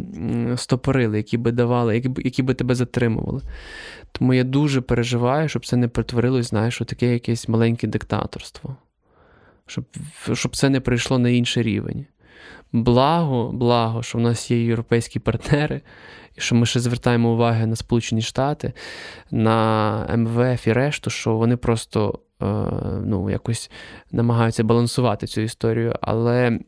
стопорили, 0.56 1.16
які 1.16 1.38
би 1.38 1.52
давали, 1.52 1.94
які 1.94 2.08
би, 2.08 2.22
які 2.24 2.42
би 2.42 2.54
тебе 2.54 2.74
затримували. 2.74 3.42
Тому 4.12 4.34
я 4.34 4.44
дуже 4.44 4.80
переживаю, 4.80 5.48
щоб 5.48 5.66
це 5.66 5.76
не 5.76 5.88
перетворилось, 5.88 6.48
знаєш, 6.48 6.80
у 6.80 6.84
таке 6.84 7.12
якесь 7.12 7.48
маленьке 7.48 7.86
диктаторство, 7.86 8.76
щоб 9.66 9.84
щоб 10.32 10.56
це 10.56 10.68
не 10.68 10.80
прийшло 10.80 11.18
на 11.18 11.28
інший 11.28 11.62
рівень. 11.62 12.06
Благо, 12.72 13.52
благо, 13.52 14.02
що 14.02 14.18
в 14.18 14.20
нас 14.20 14.50
є 14.50 14.64
європейські 14.64 15.18
партнери, 15.18 15.80
і 16.36 16.40
що 16.40 16.54
ми 16.54 16.66
ще 16.66 16.80
звертаємо 16.80 17.32
увагу 17.32 17.66
на 17.66 17.76
Сполучені 17.76 18.22
Штати, 18.22 18.72
на 19.30 20.16
МВФ 20.16 20.66
і 20.66 20.72
решту, 20.72 21.10
що 21.10 21.36
вони 21.36 21.56
просто 21.56 22.18
ну, 23.04 23.30
якось 23.30 23.70
намагаються 24.12 24.64
балансувати 24.64 25.26
цю 25.26 25.40
історію. 25.40 25.94
Але 26.00 26.58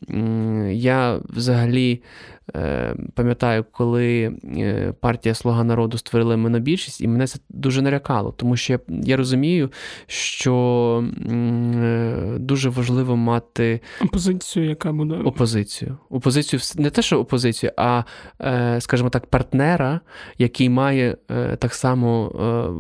я 0.73 1.21
взагалі 1.29 2.03
Е, 2.42 2.42
пам'ятаю, 3.15 3.65
коли 3.73 4.37
е, 4.45 4.95
партія 5.01 5.35
Слуга 5.35 5.65
народу 5.65 5.99
створила 5.99 6.37
монобільшість, 6.37 7.01
і 7.01 7.09
мене 7.09 7.27
це 7.27 7.39
дуже 7.49 7.83
налякало, 7.83 8.33
тому 8.33 8.57
що 8.57 8.73
я, 8.73 8.79
я 8.89 9.17
розумію, 9.17 9.73
що 10.07 11.05
е, 11.31 12.37
дуже 12.39 12.69
важливо 12.69 13.17
мати 13.17 13.81
опозицію, 14.01 14.69
яка 14.69 14.93
буде 14.93 15.15
опозицію. 15.15 15.99
Опозицію 16.11 16.61
не 16.77 16.91
те, 16.91 17.03
що 17.03 17.21
опозицію, 17.21 17.73
а, 17.77 18.03
скажімо 18.79 19.11
так, 19.11 19.27
партнера, 19.27 20.01
який 20.39 20.69
має 20.69 21.17
так 21.59 21.75
само 21.75 22.33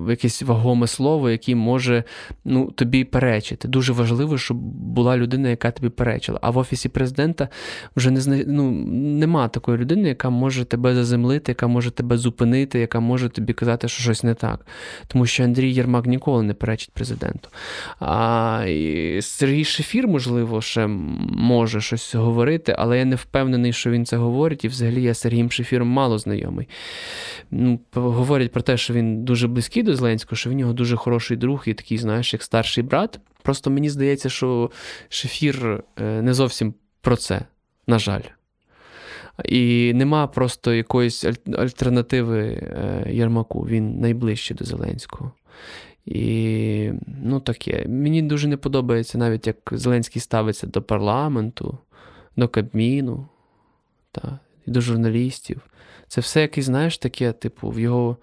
якесь 0.09 0.43
вагоме 0.43 0.87
слово, 0.87 1.31
який 1.31 1.55
може 1.55 2.05
ну, 2.45 2.71
тобі 2.71 3.05
перечити. 3.05 3.69
Дуже 3.69 3.93
важливо, 3.93 4.39
щоб 4.39 4.57
була 4.57 5.17
людина, 5.17 5.49
яка 5.49 5.71
тобі 5.71 5.89
перечила. 5.89 6.39
А 6.43 6.51
в 6.51 6.59
офісі 6.59 6.89
президента 6.89 7.49
вже 7.97 8.11
не 8.11 8.45
ну, 8.47 8.71
нема 8.93 9.49
такої 9.63 9.79
людини, 9.79 10.09
яка 10.09 10.31
може 10.31 10.65
тебе 10.65 10.95
заземлити, 10.95 11.53
яка 11.53 11.67
може 11.67 11.91
тебе 11.91 12.19
зупинити, 12.19 12.79
яка 12.79 13.01
може 13.01 13.29
тобі 13.29 13.53
казати, 13.53 13.89
що 13.89 14.03
щось 14.03 14.23
не 14.23 14.35
так. 14.35 14.67
Тому 15.07 15.27
що 15.27 15.45
Андрій 15.45 15.73
Єрмак 15.73 16.07
ніколи 16.07 16.43
не 16.43 16.55
перечить 16.55 16.91
президенту. 16.91 17.49
А 18.01 18.65
і 18.69 19.19
Сергій 19.23 19.65
Шефір, 19.65 20.09
можливо, 20.09 20.63
ще 20.63 20.87
може 20.87 21.81
щось 21.81 22.15
говорити, 22.15 22.75
але 22.79 22.99
я 22.99 23.05
не 23.05 23.17
впевнений, 23.17 23.73
що 23.73 23.91
він 23.91 24.07
це 24.07 24.17
говорить, 24.17 24.65
і 24.65 24.69
взагалі 24.69 25.03
я 25.03 25.15
з 25.15 25.21
Сергієм 25.21 25.51
Шефіром 25.51 25.89
мало 25.89 26.19
знайомий. 26.19 26.69
Ну, 27.51 27.81
Говорять 27.95 28.53
про 28.53 28.63
те, 28.63 28.77
що 28.77 28.95
він 28.95 29.25
дуже 29.25 29.49
близький 29.49 29.83
до 29.83 29.97
Зеленського, 29.97 30.37
що 30.37 30.51
в 30.51 30.53
нього 30.53 30.73
дуже 30.73 30.97
хороший 30.97 31.37
друг 31.37 31.63
і 31.67 31.75
такий, 31.75 31.99
знаєш, 31.99 32.33
як 32.33 32.43
старший 32.43 32.85
брат. 32.85 33.21
Просто 33.43 33.71
мені 33.71 33.91
здається, 33.91 34.29
що 34.29 34.71
Шефір 35.09 35.85
е, 36.01 36.23
не 36.23 36.35
зовсім 36.35 36.75
про 37.01 37.17
це, 37.17 37.41
на 37.87 37.99
жаль. 37.99 38.23
І 39.45 39.93
нема 39.95 40.27
просто 40.27 40.75
якоїсь 40.75 41.25
альтернативи 41.59 42.43
е, 42.43 43.07
Єрмаку. 43.13 43.61
Він 43.61 44.01
найближчий 44.01 44.57
до 44.57 44.65
Зеленського. 44.65 45.33
І 46.07 46.91
ну 47.07 47.41
таке. 47.41 47.89
Мені 47.89 48.23
дуже 48.23 48.49
не 48.49 48.57
подобається 48.57 49.19
навіть, 49.19 49.47
як 49.47 49.57
Зеленський 49.73 50.23
ставиться 50.23 50.67
до 50.67 50.83
парламенту, 50.83 51.79
до 52.37 52.49
Кабміну 52.49 53.29
та, 54.13 54.39
і 54.67 54.71
до 54.71 54.81
журналістів. 54.81 55.61
Це 56.09 56.21
все 56.21 56.41
якесь, 56.41 56.65
знаєш, 56.65 56.99
таке, 56.99 57.33
типу, 57.33 57.71
в 57.71 57.81
його 57.81 58.17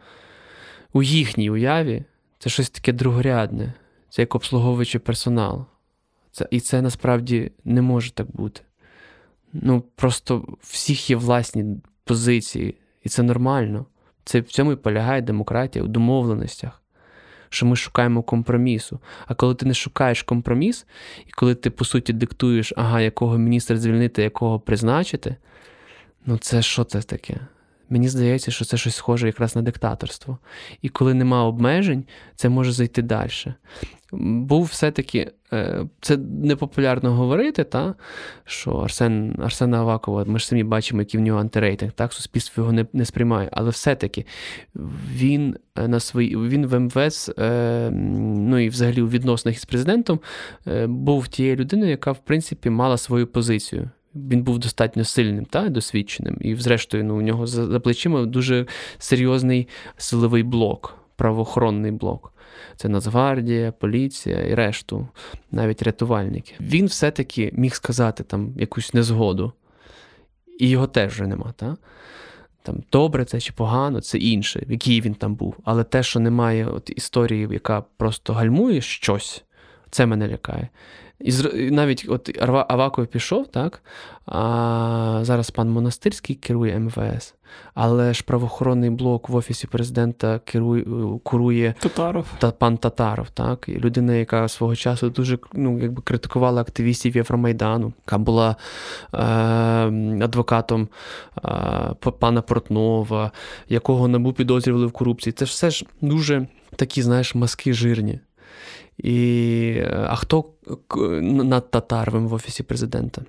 у 0.94 1.04
їхній 1.04 1.50
уяві 1.50 2.04
це 2.40 2.50
щось 2.50 2.70
таке 2.70 2.94
другорядне, 2.94 3.74
це 4.10 4.22
як 4.22 4.36
обслуговуючий 4.36 5.02
персонал. 5.02 5.66
Це, 6.32 6.48
І 6.52 6.60
це 6.60 6.82
насправді 6.82 7.52
не 7.64 7.82
може 7.82 8.12
так 8.12 8.28
бути 8.32 8.62
ну 9.54 9.84
просто 9.96 10.58
всіх 10.62 11.10
є 11.10 11.16
власні 11.16 11.66
позиції, 12.04 12.76
і 13.04 13.10
це 13.10 13.24
нормально. 13.24 13.86
Це 14.24 14.40
в 14.40 14.46
цьому 14.46 14.72
і 14.72 14.76
полягає 14.76 15.22
демократія 15.22 15.86
у 15.86 15.88
домовленостях, 15.88 16.82
що 17.50 17.66
ми 17.66 17.76
шукаємо 17.76 18.24
компромісу. 18.24 19.00
А 19.28 19.36
коли 19.36 19.56
ти 19.56 19.66
не 19.66 19.74
шукаєш 19.74 20.24
компроміс, 20.24 20.86
і 21.28 21.32
коли 21.32 21.56
ти, 21.56 21.70
по 21.70 21.86
суті, 21.86 22.14
диктуєш, 22.14 22.74
ага, 22.78 23.02
якого 23.02 23.38
міністра 23.38 23.78
звільнити, 23.78 24.24
якого 24.24 24.60
призначити, 24.60 25.36
ну 26.26 26.38
це 26.38 26.62
що 26.62 26.84
це 26.84 27.02
таке? 27.02 27.40
Мені 27.90 28.10
здається, 28.10 28.52
що 28.52 28.66
це 28.66 28.78
щось 28.78 28.96
схоже 28.96 29.28
якраз 29.28 29.56
на 29.56 29.62
диктаторство. 29.62 30.38
І 30.82 30.90
коли 30.90 31.14
нема 31.14 31.44
обмежень, 31.44 32.06
це 32.36 32.50
може 32.50 32.72
зайти 32.72 33.02
далі. 33.02 33.32
Був 34.12 34.64
все-таки, 34.64 35.32
е, 35.54 35.86
це 36.02 36.18
непопулярно 36.18 37.14
говорити, 37.14 37.64
та, 37.64 37.96
що 38.46 38.72
Арсен 38.72 39.36
Арсена 39.40 39.78
Авакова, 39.78 40.24
ми 40.28 40.40
ж 40.40 40.48
самі 40.48 40.64
бачимо, 40.64 41.02
який 41.02 41.20
в 41.20 41.24
нього 41.24 41.40
антирейтинг, 41.40 41.92
так, 41.92 42.14
суспільство 42.14 42.62
його 42.62 42.74
не 42.74 42.86
не 42.94 43.06
сприймає. 43.06 43.50
Але 43.52 43.70
все-таки 43.70 44.26
він 45.14 45.56
е, 45.76 45.88
на 45.88 46.00
свої, 46.00 46.38
він 46.38 46.66
в 46.66 46.80
МВС, 46.80 47.34
е, 47.40 47.90
ну 47.92 48.60
і 48.60 48.70
взагалі 48.70 49.02
у 49.02 49.10
відносинах 49.10 49.58
із 49.58 49.66
президентом, 49.66 50.20
був 50.86 51.28
тією 51.28 51.56
людиною, 51.56 51.92
яка, 51.92 52.12
в 52.12 52.26
принципі, 52.26 52.70
мала 52.70 52.98
свою 52.98 53.28
позицію 53.28 53.90
він 54.16 54.44
був 54.44 54.60
достатньо 54.60 55.04
сильним 55.04 55.46
та 55.46 55.70
досвідченим. 55.70 56.38
І, 56.42 56.56
зрештою, 56.56 57.04
ну, 57.04 57.18
у 57.18 57.22
нього 57.22 57.48
за 57.48 57.80
плечима 57.80 58.26
дуже 58.26 58.66
серйозний 58.98 59.68
силовий 59.98 60.44
блок, 60.44 60.96
правоохоронний 61.16 61.92
блок. 61.92 62.34
Це 62.76 62.90
Нацгвардія, 62.90 63.72
поліція 63.72 64.40
і 64.40 64.54
решту, 64.54 65.08
навіть 65.52 65.84
рятувальники. 65.84 66.54
Він 66.60 66.86
все-таки 66.86 67.52
міг 67.54 67.74
сказати 67.74 68.24
там 68.24 68.54
якусь 68.58 68.94
незгоду, 68.94 69.54
і 70.60 70.70
його 70.70 70.88
теж 70.88 71.12
вже 71.12 71.28
нема. 71.28 71.54
Та? 71.56 71.78
Там 72.64 72.84
Добре 72.92 73.26
це 73.26 73.40
чи 73.40 73.54
погано, 73.54 74.02
це 74.02 74.18
інше, 74.18 74.64
в 74.68 74.72
якій 74.72 75.02
він 75.02 75.14
там 75.14 75.36
був. 75.36 75.56
Але 75.64 75.84
те, 75.84 76.04
що 76.04 76.20
немає 76.20 76.66
от 76.66 76.90
історії, 76.96 77.48
яка 77.52 77.84
просто 77.98 78.34
гальмує 78.34 78.82
щось, 78.82 79.44
це 79.90 80.06
мене 80.06 80.28
лякає. 80.28 80.68
І 81.20 81.32
навіть 81.72 82.06
от 82.10 82.38
Аваков 82.68 83.08
пішов, 83.08 83.48
так? 83.48 83.82
А 84.26 85.20
зараз 85.22 85.52
пан 85.52 85.70
Монастирський 85.70 86.36
керує 86.36 86.80
МВС, 86.80 87.34
але 87.74 88.14
ж 88.14 88.24
правоохоронний 88.24 88.90
блок 88.90 89.30
в 89.30 89.36
Офісі 89.36 89.68
президента 89.68 90.40
керує 90.40 90.86
курує 91.24 91.74
Татаров. 91.80 92.26
та 92.40 92.52
пан 92.52 92.78
Татаров, 92.78 93.30
так? 93.30 93.66
І 93.68 93.76
людина, 93.76 94.14
яка 94.14 94.48
свого 94.48 94.76
часу 94.76 95.10
дуже 95.10 95.38
ну, 95.54 95.80
якби 95.80 96.02
критикувала 96.02 96.62
активістів 96.62 97.16
Євромайдану, 97.16 97.94
яка 98.06 98.18
була 98.18 98.56
е, 99.14 99.20
адвокатом 100.24 100.88
е, 101.46 102.12
пана 102.20 102.42
Портнова, 102.42 103.32
якого 103.70 104.08
набу 104.08 104.34
підозрювали 104.34 104.86
в 104.86 104.92
корупції. 104.92 105.34
Це 105.34 105.46
все 105.46 105.70
ж 105.70 105.86
дуже 106.02 106.48
такі, 106.76 107.02
знаєш, 107.02 107.36
маски 107.36 107.74
жирні. 107.74 108.20
І, 109.04 109.82
А 109.92 110.16
хто 110.16 110.46
над 111.22 111.72
татарвим 111.72 112.28
в 112.28 112.34
Офісі 112.34 112.64
президента? 112.64 113.22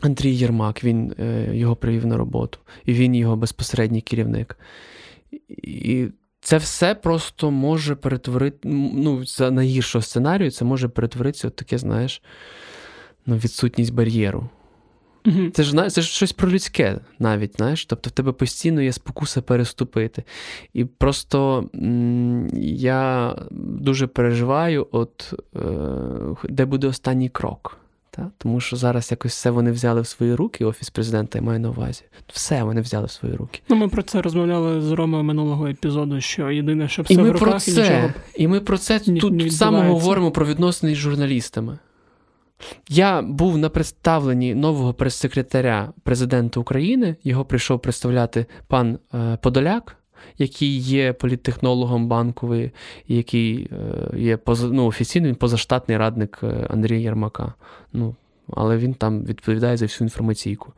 Андрій 0.00 0.34
Єрмак, 0.34 0.84
він 0.84 1.14
е, 1.18 1.50
його 1.52 1.76
привів 1.76 2.06
на 2.06 2.16
роботу, 2.16 2.58
і 2.84 2.92
він 2.92 3.14
його 3.14 3.36
безпосередній 3.36 4.00
керівник. 4.00 4.58
І 5.48 6.06
це 6.40 6.56
все 6.56 6.94
просто 6.94 7.50
може 7.50 7.94
перетворити, 7.94 8.68
ну, 8.68 9.24
за 9.26 9.50
найгіршого 9.50 10.02
сценарію, 10.02 10.50
це 10.50 10.64
може 10.64 10.88
перетворитися 10.88 11.48
от 11.48 11.56
таке, 11.56 11.78
знаєш, 11.78 12.22
ну, 13.26 13.36
відсутність 13.36 13.94
бар'єру. 13.94 14.48
Угу. 15.28 15.50
Це 15.52 15.62
ж 15.62 15.90
це 15.90 16.00
ж 16.02 16.08
щось 16.08 16.32
про 16.32 16.50
людське 16.50 16.98
навіть, 17.18 17.56
знаєш. 17.56 17.86
Тобто 17.86 18.10
в 18.10 18.12
тебе 18.12 18.32
постійно 18.32 18.82
є 18.82 18.92
спокуса 18.92 19.42
переступити. 19.42 20.24
І 20.74 20.84
просто 20.84 21.68
м- 21.74 22.48
я 22.62 23.34
дуже 23.50 24.06
переживаю, 24.06 24.86
от 24.92 25.34
е- 25.56 25.60
де 26.48 26.64
буде 26.64 26.86
останній 26.86 27.28
крок. 27.28 27.78
Та? 28.10 28.30
Тому 28.38 28.60
що 28.60 28.76
зараз 28.76 29.10
якось 29.10 29.32
все 29.32 29.50
вони 29.50 29.70
взяли 29.72 30.00
в 30.00 30.06
свої 30.06 30.34
руки, 30.34 30.64
Офіс 30.64 30.90
президента 30.90 31.38
я 31.38 31.44
маю 31.44 31.60
на 31.60 31.70
увазі. 31.70 32.02
Все 32.32 32.62
вони 32.62 32.80
взяли 32.80 33.06
в 33.06 33.10
свої 33.10 33.34
руки. 33.34 33.60
Ну, 33.68 33.76
Ми 33.76 33.88
про 33.88 34.02
це 34.02 34.22
розмовляли 34.22 34.80
з 34.80 34.90
Ромою 34.90 35.24
минулого 35.24 35.66
епізоду, 35.68 36.20
що 36.20 36.50
єдине, 36.50 36.88
що 36.88 37.02
все 37.02 37.14
і 37.14 37.18
ми 37.18 37.22
в 37.30 37.32
руках, 37.32 37.48
про 37.50 37.60
це, 37.60 37.70
і 37.70 37.74
нічого. 37.82 38.10
І 38.36 38.48
ми 38.48 38.60
про 38.60 38.78
це 38.78 38.98
тут 38.98 39.32
не 39.32 39.50
саме 39.50 39.88
говоримо 39.88 40.30
про 40.30 40.46
відносини 40.46 40.94
з 40.94 40.96
журналістами. 40.98 41.78
Я 42.88 43.22
був 43.22 43.58
на 43.58 43.68
представленні 43.68 44.54
нового 44.54 44.94
прес-секретаря 44.94 45.92
президента 46.02 46.60
України. 46.60 47.16
Його 47.24 47.44
прийшов 47.44 47.82
представляти 47.82 48.46
пан 48.66 48.98
е, 49.14 49.38
Подоляк, 49.42 49.96
який 50.38 50.78
є 50.78 51.12
політтехнологом 51.12 52.08
банковий, 52.08 52.70
який 53.08 53.68
е, 53.72 54.18
є 54.18 54.38
ну, 54.62 54.86
офіційний 54.86 55.34
позаштатний 55.34 55.98
радник 55.98 56.40
е, 56.42 56.66
Андрія 56.70 57.00
Єрмака. 57.00 57.54
Ну, 57.92 58.14
Але 58.50 58.76
він 58.76 58.94
там 58.94 59.24
відповідає 59.24 59.76
за 59.76 59.84
всю 59.84 60.06
інформаційку. 60.06 60.72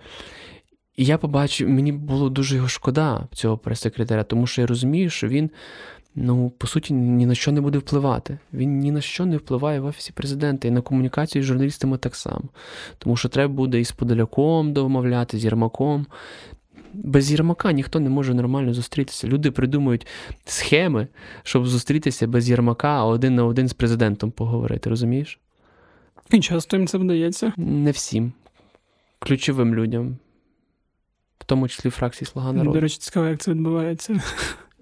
І 0.97 1.05
я 1.05 1.19
побачив, 1.19 1.69
мені 1.69 1.93
було 1.93 2.31
дуже 2.31 2.57
його 2.57 2.69
шкода, 2.69 3.29
цього 3.33 3.59
прес-секретаря, 3.59 4.25
тому 4.25 4.47
що 4.47 4.61
я 4.61 4.67
розумію, 4.67 5.11
що 5.11 5.29
він 5.29 5.51
ну, 6.14 6.52
по 6.59 6.67
суті, 6.67 6.95
ні 6.95 7.26
на 7.26 7.35
що 7.35 7.52
не 7.52 7.61
буде 7.61 7.79
впливати. 7.79 8.38
Він 8.52 8.79
ні 8.79 8.93
на 8.93 9.00
що 9.00 9.26
не 9.26 9.37
впливає 9.37 9.81
в 9.81 9.85
Офісі 9.85 10.12
президента 10.12 10.69
і 10.69 10.71
на 10.71 10.81
комунікацію 10.81 11.43
з 11.43 11.47
журналістами 11.47 11.99
так 11.99 12.17
само. 12.17 12.43
Тому 12.99 13.17
що 13.17 13.29
треба 13.29 13.55
буде 13.55 13.81
із 13.81 13.93
Подоляком 13.93 14.73
домовляти, 14.73 15.38
з 15.38 15.44
Єрмаком. 15.44 16.07
Без 16.94 17.31
Єрмака 17.31 17.73
ніхто 17.73 18.01
не 18.01 18.11
може 18.11 18.35
нормально 18.35 18.75
зустрітися. 18.75 19.29
Люди 19.29 19.51
придумують 19.51 20.07
схеми, 20.44 21.09
щоб 21.42 21.66
зустрітися 21.66 22.27
без 22.27 22.51
Єрмака, 22.51 22.88
а 22.88 23.05
один 23.05 23.35
на 23.35 23.44
один 23.44 23.68
з 23.68 23.73
президентом 23.73 24.31
поговорити, 24.31 24.90
розумієш? 24.90 25.38
І 26.31 26.40
часто 26.40 26.77
їм 26.77 26.87
це 26.87 26.99
вдається? 26.99 27.53
Не 27.57 27.90
всім. 27.90 28.33
Ключовим 29.18 29.75
людям, 29.75 30.16
в 31.38 31.44
тому 31.44 31.68
числі 31.68 31.90
фракції 31.90 32.29
Слуга 32.29 32.53
народу. 32.53 32.75
До 32.75 32.81
речі, 32.81 32.99
цікаво, 32.99 33.27
як 33.27 33.40
це 33.40 33.51
відбувається. 33.51 34.20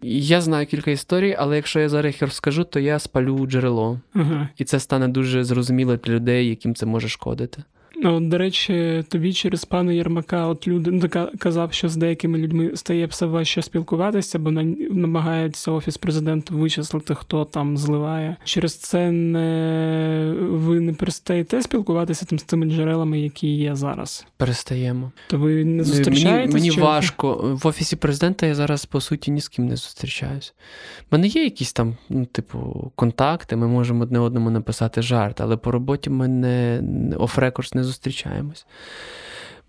Я 0.02 0.40
знаю 0.40 0.66
кілька 0.66 0.90
історій, 0.90 1.36
але 1.38 1.56
якщо 1.56 1.80
я 1.80 1.88
зараз 1.88 2.12
їх 2.14 2.22
розкажу, 2.22 2.64
то 2.64 2.80
я 2.80 2.98
спалю 2.98 3.46
джерело. 3.46 4.00
Ага. 4.14 4.48
І 4.56 4.64
це 4.64 4.80
стане 4.80 5.08
дуже 5.08 5.44
зрозуміло 5.44 5.96
для 5.96 6.12
людей, 6.12 6.48
яким 6.48 6.74
це 6.74 6.86
може 6.86 7.08
шкодити. 7.08 7.62
Ну, 8.02 8.20
До 8.20 8.38
речі, 8.38 9.04
тобі 9.08 9.32
через 9.32 9.64
пана 9.64 9.92
Єрмака 9.92 10.46
от 10.46 10.68
люди 10.68 10.90
ну, 10.90 11.28
казав, 11.38 11.72
що 11.72 11.88
з 11.88 11.96
деякими 11.96 12.38
людьми 12.38 12.70
стає 12.74 13.06
все 13.06 13.26
важче 13.26 13.62
спілкуватися, 13.62 14.38
бо 14.38 14.50
намагається 14.90 15.70
офіс 15.70 15.96
президента 15.96 16.54
вичислити, 16.54 17.14
хто 17.14 17.44
там 17.44 17.76
зливає. 17.76 18.36
Через 18.44 18.76
це 18.76 19.10
не 19.10 20.34
ви 20.38 20.80
не 20.80 20.92
перестаєте 20.92 21.62
спілкуватися 21.62 22.26
там 22.26 22.38
з 22.38 22.42
цими 22.42 22.66
джерелами, 22.66 23.20
які 23.20 23.48
є 23.48 23.74
зараз. 23.74 24.26
Перестаємо. 24.36 25.12
То 25.28 25.38
ви 25.38 25.64
не 25.64 25.84
зустрічаєтесь? 25.84 26.54
Мені, 26.54 26.70
мені 26.70 26.80
важко. 26.80 27.58
В 27.62 27.66
офісі 27.66 27.96
президента 27.96 28.46
я 28.46 28.54
зараз 28.54 28.84
по 28.84 29.00
суті 29.00 29.30
ні 29.30 29.40
з 29.40 29.48
ким 29.48 29.66
не 29.66 29.76
зустрічаюсь. 29.76 30.54
У 31.00 31.04
мене 31.10 31.26
є 31.26 31.44
якісь 31.44 31.72
там, 31.72 31.96
ну, 32.08 32.24
типу, 32.24 32.92
контакти, 32.94 33.56
ми 33.56 33.68
можемо 33.68 34.02
одне 34.02 34.18
одному 34.18 34.50
написати 34.50 35.02
жарт, 35.02 35.40
але 35.40 35.56
по 35.56 35.70
роботі 35.70 36.10
ми 36.10 36.28
не 36.28 36.82
оф-рекордс 37.16 37.74
не 37.74 37.84
зустрічаємось. 37.88 38.66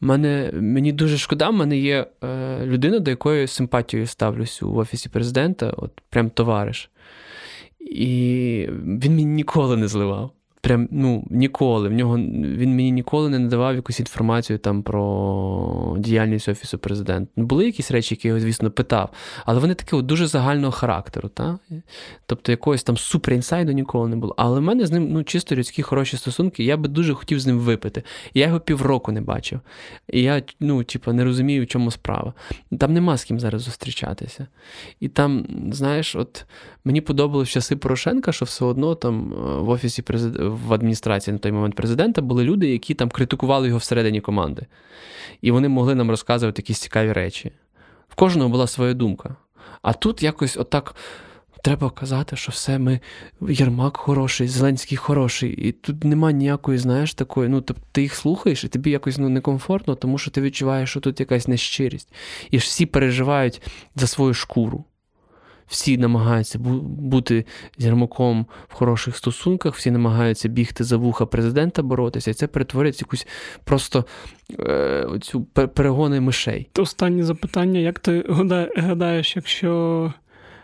Мене, 0.01 0.51
Мені 0.53 0.91
дуже 0.91 1.17
шкода, 1.17 1.49
в 1.49 1.53
мене 1.53 1.77
є 1.77 2.07
е, 2.23 2.59
людина, 2.65 2.99
до 2.99 3.11
якої 3.11 3.47
симпатією 3.47 4.07
ставлюсь 4.07 4.63
у 4.63 4.75
офісі 4.75 5.09
президента, 5.09 5.73
от 5.77 6.01
прям 6.09 6.29
товариш. 6.29 6.89
І 7.79 8.65
він 8.71 9.15
мені 9.15 9.25
ніколи 9.25 9.77
не 9.77 9.87
зливав. 9.87 10.31
Прям 10.61 10.87
ну, 10.91 11.27
ніколи. 11.29 11.89
В 11.89 11.91
нього 11.91 12.17
Він 12.17 12.75
мені 12.75 12.91
ніколи 12.91 13.29
не 13.29 13.39
надавав 13.39 13.75
якусь 13.75 13.99
інформацію 13.99 14.59
там 14.59 14.83
про 14.83 15.95
діяльність 15.99 16.49
Офісу 16.49 16.77
президента. 16.77 17.31
Ну, 17.35 17.45
були 17.45 17.65
якісь 17.65 17.91
речі, 17.91 18.15
які 18.15 18.27
його, 18.27 18.39
звісно, 18.39 18.71
питав, 18.71 19.09
але 19.45 19.59
вони 19.59 19.73
такі 19.73 20.01
дуже 20.01 20.27
загального 20.27 20.71
характеру. 20.71 21.29
Та? 21.29 21.59
Тобто 22.25 22.51
якогось 22.51 22.83
там 22.83 22.95
супер-інсайду 22.95 23.71
ніколи 23.71 24.09
не 24.09 24.15
було. 24.15 24.35
Але 24.37 24.59
в 24.59 24.63
мене 24.63 24.85
з 24.85 24.91
ним 24.91 25.07
ну, 25.11 25.23
чисто 25.23 25.55
людські 25.55 25.81
хороші 25.81 26.17
стосунки, 26.17 26.63
я 26.63 26.77
би 26.77 26.87
дуже 26.87 27.13
хотів 27.13 27.39
з 27.39 27.47
ним 27.47 27.59
випити. 27.59 28.03
Я 28.33 28.47
його 28.47 28.59
півроку 28.59 29.11
не 29.11 29.21
бачив. 29.21 29.59
І 30.09 30.21
я 30.21 30.41
ну, 30.59 30.83
типу, 30.83 31.13
не 31.13 31.23
розумію, 31.23 31.63
в 31.63 31.67
чому 31.67 31.91
справа. 31.91 32.33
Там 32.79 32.93
нема 32.93 33.17
з 33.17 33.23
ким 33.23 33.39
зараз 33.39 33.61
зустрічатися. 33.61 34.47
І 34.99 35.07
там, 35.07 35.45
знаєш, 35.71 36.15
от 36.15 36.45
мені 36.85 37.01
подобалось 37.01 37.49
часи 37.49 37.75
Порошенка, 37.75 38.31
що 38.31 38.45
все 38.45 38.65
одно 38.65 38.95
там 38.95 39.33
е, 39.33 39.61
в 39.61 39.69
Офісі 39.69 40.01
президента 40.01 40.48
в 40.49 40.73
адміністрації 40.73 41.33
на 41.33 41.39
той 41.39 41.51
момент 41.51 41.75
президента 41.75 42.21
були 42.21 42.43
люди, 42.43 42.69
які 42.69 42.93
там 42.93 43.09
критикували 43.09 43.67
його 43.67 43.79
всередині 43.79 44.21
команди. 44.21 44.65
І 45.41 45.51
вони 45.51 45.69
могли 45.69 45.95
нам 45.95 46.09
розказувати 46.09 46.61
якісь 46.61 46.79
цікаві 46.79 47.13
речі. 47.13 47.51
В 48.09 48.15
кожного 48.15 48.49
була 48.49 48.67
своя 48.67 48.93
думка. 48.93 49.35
А 49.81 49.93
тут 49.93 50.23
якось 50.23 50.57
отак. 50.57 50.95
Треба 51.63 51.89
казати, 51.89 52.35
що 52.35 52.51
все 52.51 52.79
ми 52.79 52.99
Єрмак 53.49 53.97
хороший, 53.97 54.47
Зеленський 54.47 54.97
хороший, 54.97 55.51
і 55.51 55.71
тут 55.71 56.03
нема 56.03 56.31
ніякої, 56.31 56.77
знаєш, 56.77 57.13
такої. 57.13 57.49
Ну, 57.49 57.61
тобто 57.61 57.83
ти 57.91 58.01
їх 58.01 58.15
слухаєш, 58.15 58.63
і 58.63 58.67
тобі 58.67 58.91
якось 58.91 59.17
ну, 59.17 59.29
некомфортно, 59.29 59.95
тому 59.95 60.17
що 60.17 60.31
ти 60.31 60.41
відчуваєш, 60.41 60.89
що 60.89 60.99
тут 60.99 61.19
якась 61.19 61.47
нещирість. 61.47 62.13
І 62.51 62.59
ж 62.59 62.65
всі 62.65 62.85
переживають 62.85 63.61
за 63.95 64.07
свою 64.07 64.33
шкуру 64.33 64.85
всі 65.69 65.97
намагаються 65.97 66.59
бути 66.59 67.45
з 67.77 67.85
Єрмаком 67.85 68.45
в 68.67 68.73
хороших 68.73 69.15
стосунках, 69.15 69.75
всі 69.75 69.91
намагаються 69.91 70.49
бігти 70.49 70.83
за 70.83 70.97
вуха 70.97 71.25
президента, 71.25 71.81
боротися, 71.83 72.31
і 72.31 72.33
це 72.33 72.47
перетворюється 72.47 73.03
якусь 73.05 73.27
просто 73.63 74.05
е, 74.59 75.07
цю 75.21 75.41
перегони 75.43 76.19
мишей. 76.19 76.69
Останнє 76.77 77.23
запитання: 77.23 77.79
як 77.79 77.99
ти 77.99 78.25
гадаєш, 78.75 79.35
якщо 79.35 80.13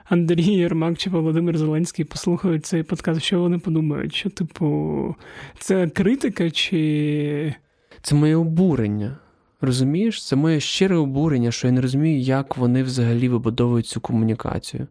Андрій 0.06 0.44
Єрмак 0.44 0.98
чи 0.98 1.10
Володимир 1.10 1.58
Зеленський 1.58 2.06
послухають 2.06 2.66
цей 2.66 2.84
подкаст, 2.84 3.22
що 3.22 3.40
вони 3.40 3.60
подумають? 3.60 4.16
Що, 4.16 4.30
типу, 4.30 5.16
це 5.60 5.88
критика 5.88 6.52
чи. 6.52 7.56
Це 8.02 8.16
моє 8.16 8.36
обурення. 8.36 9.18
Розумієш, 9.66 10.26
це 10.26 10.36
моє 10.36 10.60
щире 10.60 10.96
обурення, 10.96 11.52
що 11.52 11.68
я 11.68 11.74
не 11.74 11.82
розумію, 11.82 12.20
як 12.20 12.58
вони 12.58 12.84
взагалі 12.84 13.30
вибудовують 13.30 13.88
цю 13.88 14.02
комунікацію. 14.02 14.88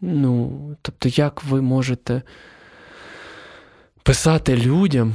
Ну, 0.00 0.76
тобто, 0.82 1.08
як 1.08 1.44
ви 1.44 1.62
можете 1.62 2.22
писати 4.02 4.56
людям, 4.56 5.14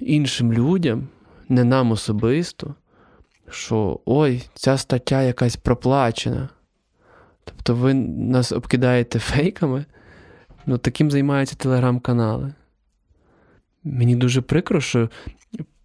іншим 0.00 0.52
людям, 0.52 1.08
не 1.48 1.64
нам 1.64 1.90
особисто, 1.90 2.74
що 3.50 4.00
ой, 4.04 4.42
ця 4.54 4.78
стаття 4.78 5.22
якась 5.22 5.56
проплачена. 5.56 6.48
Тобто 7.44 7.74
ви 7.74 7.94
нас 7.94 8.52
обкидаєте 8.52 9.18
фейками, 9.18 9.84
ну 10.66 10.78
таким 10.78 11.10
займаються 11.10 11.56
телеграм-канали. 11.56 12.54
Мені 13.84 14.16
дуже 14.16 14.40
прикро, 14.40 14.80
що 14.80 15.10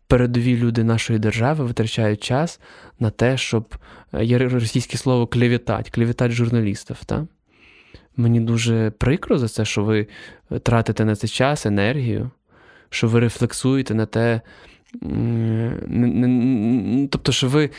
передові 0.09 0.57
люди 0.57 0.83
нашої 0.83 1.19
держави 1.19 1.65
витрачають 1.65 2.23
час 2.23 2.59
на 2.99 3.09
те, 3.09 3.37
щоб 3.37 3.75
е, 4.13 4.25
є 4.25 4.37
російське 4.37 4.97
слово 4.97 5.27
клевітать, 5.27 5.89
клевітать 5.89 6.31
журналістів. 6.31 6.97
Та? 7.05 7.27
Мені 8.17 8.39
дуже 8.39 8.91
прикро 8.91 9.37
за 9.37 9.47
це, 9.47 9.65
що 9.65 9.83
ви 9.83 10.07
тратите 10.63 11.05
на 11.05 11.15
це 11.15 11.27
час, 11.27 11.65
енергію, 11.65 12.31
що 12.89 13.07
ви 13.07 13.19
рефлексуєте 13.19 13.93
на 13.93 14.05
те, 14.05 14.41
тобто, 17.09 17.31
що 17.31 17.47
ви 17.47 17.69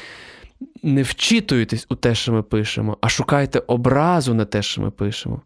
не 0.82 1.02
вчитуєтесь 1.02 1.86
у 1.88 1.94
те, 1.94 2.14
що 2.14 2.32
ми 2.32 2.42
пишемо, 2.42 2.98
а 3.00 3.08
шукаєте 3.08 3.58
образу 3.58 4.34
на 4.34 4.44
те, 4.44 4.62
що 4.62 4.82
ми 4.82 4.90
пишемо. 4.90 5.42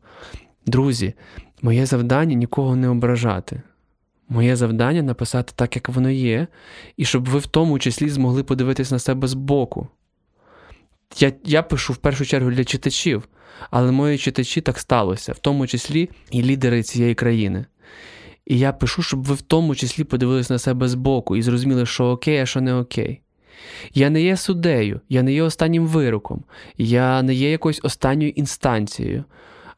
Друзі, 0.66 1.14
моє 1.62 1.86
завдання 1.86 2.34
нікого 2.34 2.76
не 2.76 2.88
ображати. 2.88 3.62
Моє 4.34 4.56
завдання 4.56 5.02
написати 5.02 5.52
так, 5.56 5.76
як 5.76 5.88
воно 5.88 6.10
є, 6.10 6.46
і 6.96 7.04
щоб 7.04 7.28
ви 7.28 7.38
в 7.38 7.46
тому 7.46 7.78
числі 7.78 8.08
змогли 8.08 8.42
подивитись 8.42 8.90
на 8.90 8.98
себе 8.98 9.28
збоку. 9.28 9.88
Я 11.18 11.32
я 11.44 11.62
пишу 11.62 11.92
в 11.92 11.96
першу 11.96 12.26
чергу 12.26 12.50
для 12.50 12.64
читачів, 12.64 13.28
але 13.70 13.92
мої 13.92 14.18
читачі 14.18 14.60
так 14.60 14.78
сталося, 14.78 15.32
в 15.32 15.38
тому 15.38 15.66
числі 15.66 16.10
і 16.30 16.42
лідери 16.42 16.82
цієї 16.82 17.14
країни. 17.14 17.66
І 18.46 18.58
я 18.58 18.72
пишу, 18.72 19.02
щоб 19.02 19.24
ви 19.24 19.34
в 19.34 19.42
тому 19.42 19.74
числі 19.74 20.04
подивились 20.04 20.50
на 20.50 20.58
себе 20.58 20.88
збоку 20.88 21.36
і 21.36 21.42
зрозуміли, 21.42 21.86
що 21.86 22.04
окей, 22.04 22.38
а 22.38 22.46
що 22.46 22.60
не 22.60 22.74
окей. 22.74 23.20
Я 23.94 24.10
не 24.10 24.22
є 24.22 24.36
суддею, 24.36 25.00
я 25.08 25.22
не 25.22 25.32
є 25.32 25.42
останнім 25.42 25.86
вироком, 25.86 26.44
я 26.78 27.22
не 27.22 27.34
є 27.34 27.50
якоюсь 27.50 27.80
останньою 27.82 28.30
інстанцією. 28.30 29.24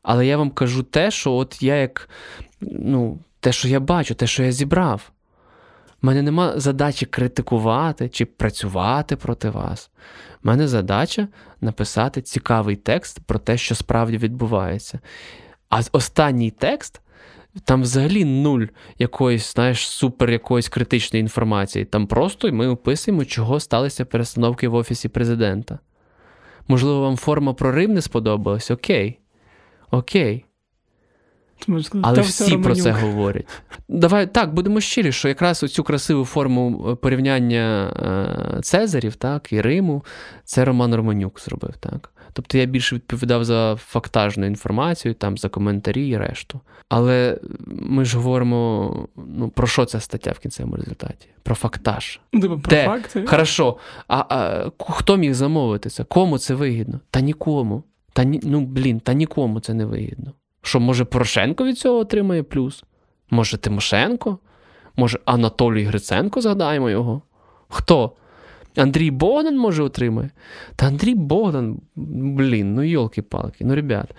Але 0.03 0.27
я 0.27 0.37
вам 0.37 0.51
кажу 0.51 0.83
те, 0.83 1.11
що 1.11 1.33
от 1.33 1.63
я 1.63 1.75
як 1.75 2.09
ну, 2.61 3.19
те, 3.47 3.53
що 3.53 3.69
я 3.69 3.81
бачу, 3.81 4.15
те, 4.15 4.27
що 4.27 4.43
я 4.43 4.53
зібрав. 4.53 5.13
У 6.03 6.07
мене 6.07 6.23
нема 6.23 6.61
задачі 6.61 7.07
критикувати 7.07 8.09
чи 8.09 8.25
працювати 8.25 9.17
проти 9.17 9.51
вас. 9.51 9.91
У 10.45 10.49
мене 10.49 10.69
задача 10.69 11.29
написати 11.61 12.23
цікавий 12.23 12.77
текст 12.77 13.21
про 13.21 13.39
те, 13.39 13.57
що 13.57 13.75
справді 13.75 14.19
відбувається. 14.19 15.01
А 15.71 15.81
останній 15.93 16.51
текст. 16.51 17.01
Там 17.65 17.83
взагалі 17.83 18.25
нуль 18.25 18.67
якоїсь, 18.99 19.53
знаєш, 19.53 19.89
супер 19.89 20.31
якоїсь 20.31 20.69
критичної 20.69 21.21
інформації. 21.21 21.85
Там 21.85 22.07
просто 22.07 22.53
ми 22.53 22.69
описуємо, 22.69 23.25
чого 23.25 23.61
сталися 23.61 24.05
перестановки 24.05 24.69
в 24.69 24.75
Офісі 24.75 25.09
президента. 25.09 25.79
Можливо, 26.69 27.01
вам 27.01 27.17
форма 27.17 27.55
про 27.55 27.73
Рим 27.73 27.95
не 27.95 28.03
сподобалась? 28.03 28.71
Окей. 28.71 29.19
Окей. 29.91 30.45
Але 32.03 32.21
всі 32.21 32.59
про 32.59 32.75
це 32.75 32.91
говорять. 32.91 33.47
Давай 33.89 34.27
так, 34.27 34.55
будемо 34.55 34.81
щирі, 34.81 35.13
що 35.13 35.29
якраз 35.29 35.63
оцю 35.63 35.85
красиву 35.85 36.25
форму 36.25 36.89
е, 36.91 36.95
порівняння 36.95 37.93
е, 38.59 38.63
Цезарів, 38.63 39.17
так, 39.17 39.53
і 39.53 39.61
Риму, 39.61 40.05
це 40.45 40.65
Роман 40.65 40.95
Романюк 40.95 41.41
зробив. 41.41 41.77
так. 41.81 42.13
Тобто 42.33 42.59
я 42.59 42.67
більше 42.67 42.95
відповідав 42.95 43.45
за 43.45 43.77
фактажну 43.77 44.47
інформацію, 44.47 45.15
там, 45.15 45.39
за 45.39 45.49
коментарі 45.49 46.09
і 46.09 46.17
решту. 46.17 46.61
Але 46.89 47.39
ми 47.67 48.05
ж 48.05 48.17
говоримо, 48.17 49.09
ну, 49.17 49.49
про 49.49 49.67
що 49.67 49.85
ця 49.85 50.01
стаття 50.01 50.33
в 50.33 50.39
кінцевому 50.39 50.77
результаті? 50.77 51.29
Про 51.43 51.55
фактаж. 51.55 52.21
Типу, 52.33 52.59
про 52.59 52.71
Де? 52.71 52.85
факти? 52.85 53.25
Хорошо. 53.27 53.77
А, 54.09 54.25
а 54.29 54.71
хто 54.79 55.17
міг 55.17 55.35
замовити 55.35 55.91
це? 55.91 56.05
Кому 56.05 56.39
це 56.39 56.55
вигідно? 56.55 57.01
Та 57.11 57.21
нікому. 57.21 57.83
Та 58.13 58.25
ну 58.25 58.61
блін, 58.61 59.01
та 59.01 59.13
нікому 59.13 59.61
це 59.61 59.75
не 59.75 59.85
вигідно. 59.85 60.33
Що, 60.67 60.81
може, 60.81 61.05
Порошенко 61.05 61.65
від 61.65 61.79
цього 61.79 61.99
отримає 61.99 62.43
плюс? 62.43 62.85
Може, 63.31 63.57
Тимошенко? 63.57 64.39
Може, 64.97 65.19
Анатолій 65.25 65.85
Гриценко 65.85 66.41
згадаємо 66.41 66.91
його? 66.91 67.23
Хто? 67.69 68.13
Андрій 68.77 69.11
Богдан 69.11 69.59
може 69.59 69.83
отримає? 69.83 70.31
Та 70.77 70.87
Андрій 70.87 71.15
Богдан, 71.15 71.81
блін, 71.97 72.75
ну 72.75 72.83
йолки-палки, 72.83 73.65
ну 73.65 73.75
ребят. 73.75 74.15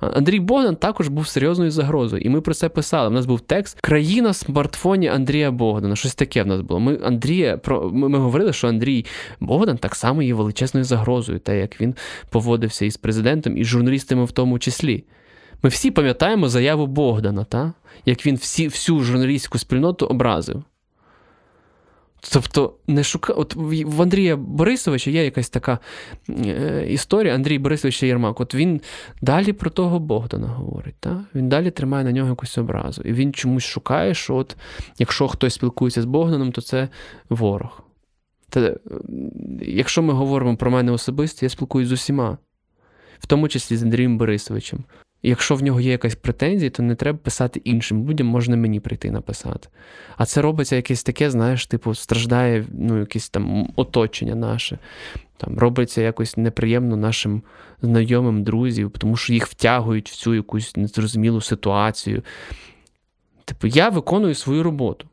Андрій 0.00 0.40
Богдан 0.40 0.76
також 0.76 1.08
був 1.08 1.28
серйозною 1.28 1.70
загрозою, 1.70 2.22
і 2.22 2.28
ми 2.28 2.40
про 2.40 2.54
це 2.54 2.68
писали. 2.68 3.08
У 3.08 3.12
нас 3.12 3.26
був 3.26 3.40
текст 3.40 3.80
Країна 3.80 4.30
в 4.30 4.36
смартфоні 4.36 5.08
Андрія 5.08 5.50
Богдана. 5.50 5.96
Щось 5.96 6.14
таке 6.14 6.42
в 6.42 6.46
нас 6.46 6.60
було. 6.60 6.80
Ми 6.80 6.98
Андрія 7.04 7.56
про 7.56 7.90
ми, 7.90 8.08
ми 8.08 8.18
говорили, 8.18 8.52
що 8.52 8.68
Андрій 8.68 9.06
Богдан 9.40 9.78
так 9.78 9.94
само 9.94 10.22
є 10.22 10.34
величезною 10.34 10.84
загрозою, 10.84 11.38
те, 11.38 11.58
як 11.58 11.80
він 11.80 11.94
поводився 12.30 12.84
із 12.84 12.96
президентом, 12.96 13.56
і 13.56 13.64
журналістами 13.64 14.24
в 14.24 14.32
тому 14.32 14.58
числі. 14.58 15.04
Ми 15.62 15.70
всі 15.70 15.90
пам'ятаємо 15.90 16.48
заяву 16.48 16.86
Богдана, 16.86 17.44
та? 17.44 17.72
як 18.06 18.26
він 18.26 18.36
всі, 18.36 18.68
всю 18.68 19.00
журналістську 19.00 19.58
спільноту 19.58 20.06
образив. 20.06 20.62
Тобто, 22.32 22.74
не 22.86 23.04
шука... 23.04 23.32
От 23.32 23.56
в 23.56 24.02
Андрія 24.02 24.36
Борисовича 24.36 25.10
є 25.10 25.24
якась 25.24 25.50
така 25.50 25.78
е, 26.28 26.86
історія 26.88 27.34
Андрій 27.34 27.58
Борисович 27.58 28.02
Єрмак. 28.02 28.40
От 28.40 28.54
він 28.54 28.80
далі 29.22 29.52
про 29.52 29.70
того 29.70 29.98
Богдана 29.98 30.46
говорить. 30.46 30.94
Та? 31.00 31.24
Він 31.34 31.48
далі 31.48 31.70
тримає 31.70 32.04
на 32.04 32.12
нього 32.12 32.28
якусь 32.28 32.58
образу. 32.58 33.02
І 33.02 33.12
він 33.12 33.32
чомусь 33.32 33.64
шукає, 33.64 34.14
що 34.14 34.36
от 34.36 34.56
якщо 34.98 35.28
хтось 35.28 35.54
спілкується 35.54 36.02
з 36.02 36.04
Богданом, 36.04 36.52
то 36.52 36.60
це 36.60 36.88
ворог. 37.28 37.82
Та, 38.48 38.76
Якщо 39.60 40.02
ми 40.02 40.12
говоримо 40.12 40.56
про 40.56 40.70
мене 40.70 40.92
особисто, 40.92 41.46
я 41.46 41.50
спілкуюся 41.50 41.88
з 41.88 41.92
усіма, 41.92 42.38
в 43.18 43.26
тому 43.26 43.48
числі 43.48 43.76
з 43.76 43.82
Андрієм 43.82 44.18
Борисовичем. 44.18 44.84
Якщо 45.22 45.54
в 45.54 45.62
нього 45.62 45.80
є 45.80 45.90
якась 45.90 46.14
претензія, 46.14 46.70
то 46.70 46.82
не 46.82 46.94
треба 46.94 47.18
писати 47.18 47.60
іншим 47.64 48.08
людям, 48.08 48.26
можна 48.26 48.56
мені 48.56 48.80
прийти 48.80 49.10
написати. 49.10 49.68
А 50.16 50.26
це 50.26 50.42
робиться 50.42 50.76
якесь 50.76 51.02
таке, 51.02 51.30
знаєш, 51.30 51.66
типу, 51.66 51.94
страждає 51.94 52.64
ну, 52.72 52.98
якесь 52.98 53.28
там 53.28 53.72
оточення 53.76 54.34
наше. 54.34 54.78
Там 55.36 55.58
Робиться 55.58 56.02
якось 56.02 56.36
неприємно 56.36 56.96
нашим 56.96 57.42
знайомим 57.82 58.42
друзів, 58.42 58.92
тому 58.98 59.16
що 59.16 59.32
їх 59.32 59.46
втягують 59.46 60.10
в 60.10 60.14
цю 60.14 60.34
якусь 60.34 60.76
незрозумілу 60.76 61.40
ситуацію. 61.40 62.22
Типу, 63.44 63.66
я 63.66 63.88
виконую 63.88 64.34
свою 64.34 64.62
роботу. 64.62 65.06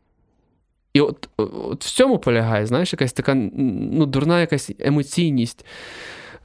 І 0.94 1.02
от 1.02 1.30
от 1.38 1.86
в 1.86 1.90
цьому 1.90 2.20
полягає, 2.20 2.66
знаєш, 2.66 2.94
якась 2.94 3.14
така 3.14 3.36
ну, 3.36 4.06
дурна 4.06 4.42
якась 4.42 4.72
емоційність 4.80 5.66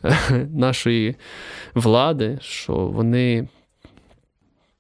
нашої 0.54 1.16
влади, 1.74 2.38
що 2.40 2.74
вони 2.74 3.48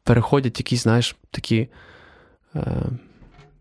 переходять 0.04 0.60
якісь, 0.60 0.82
знаєш, 0.82 1.16
такі. 1.30 1.68
Е, 2.56 2.82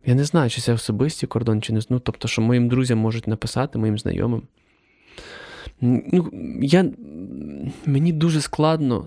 я 0.05 0.15
не 0.15 0.23
знаю, 0.25 0.49
чи 0.49 0.61
це 0.61 0.73
особисті 0.73 1.27
кордон, 1.27 1.61
чи 1.61 1.73
не 1.73 1.81
ну, 1.89 1.99
тобто, 1.99 2.27
що 2.27 2.41
моїм 2.41 2.69
друзям 2.69 2.97
можуть 2.97 3.27
написати, 3.27 3.79
моїм 3.79 3.99
знайомим. 3.99 4.41
Ну, 5.81 6.29
я, 6.61 6.85
Мені 7.85 8.13
дуже 8.13 8.41
складно 8.41 9.05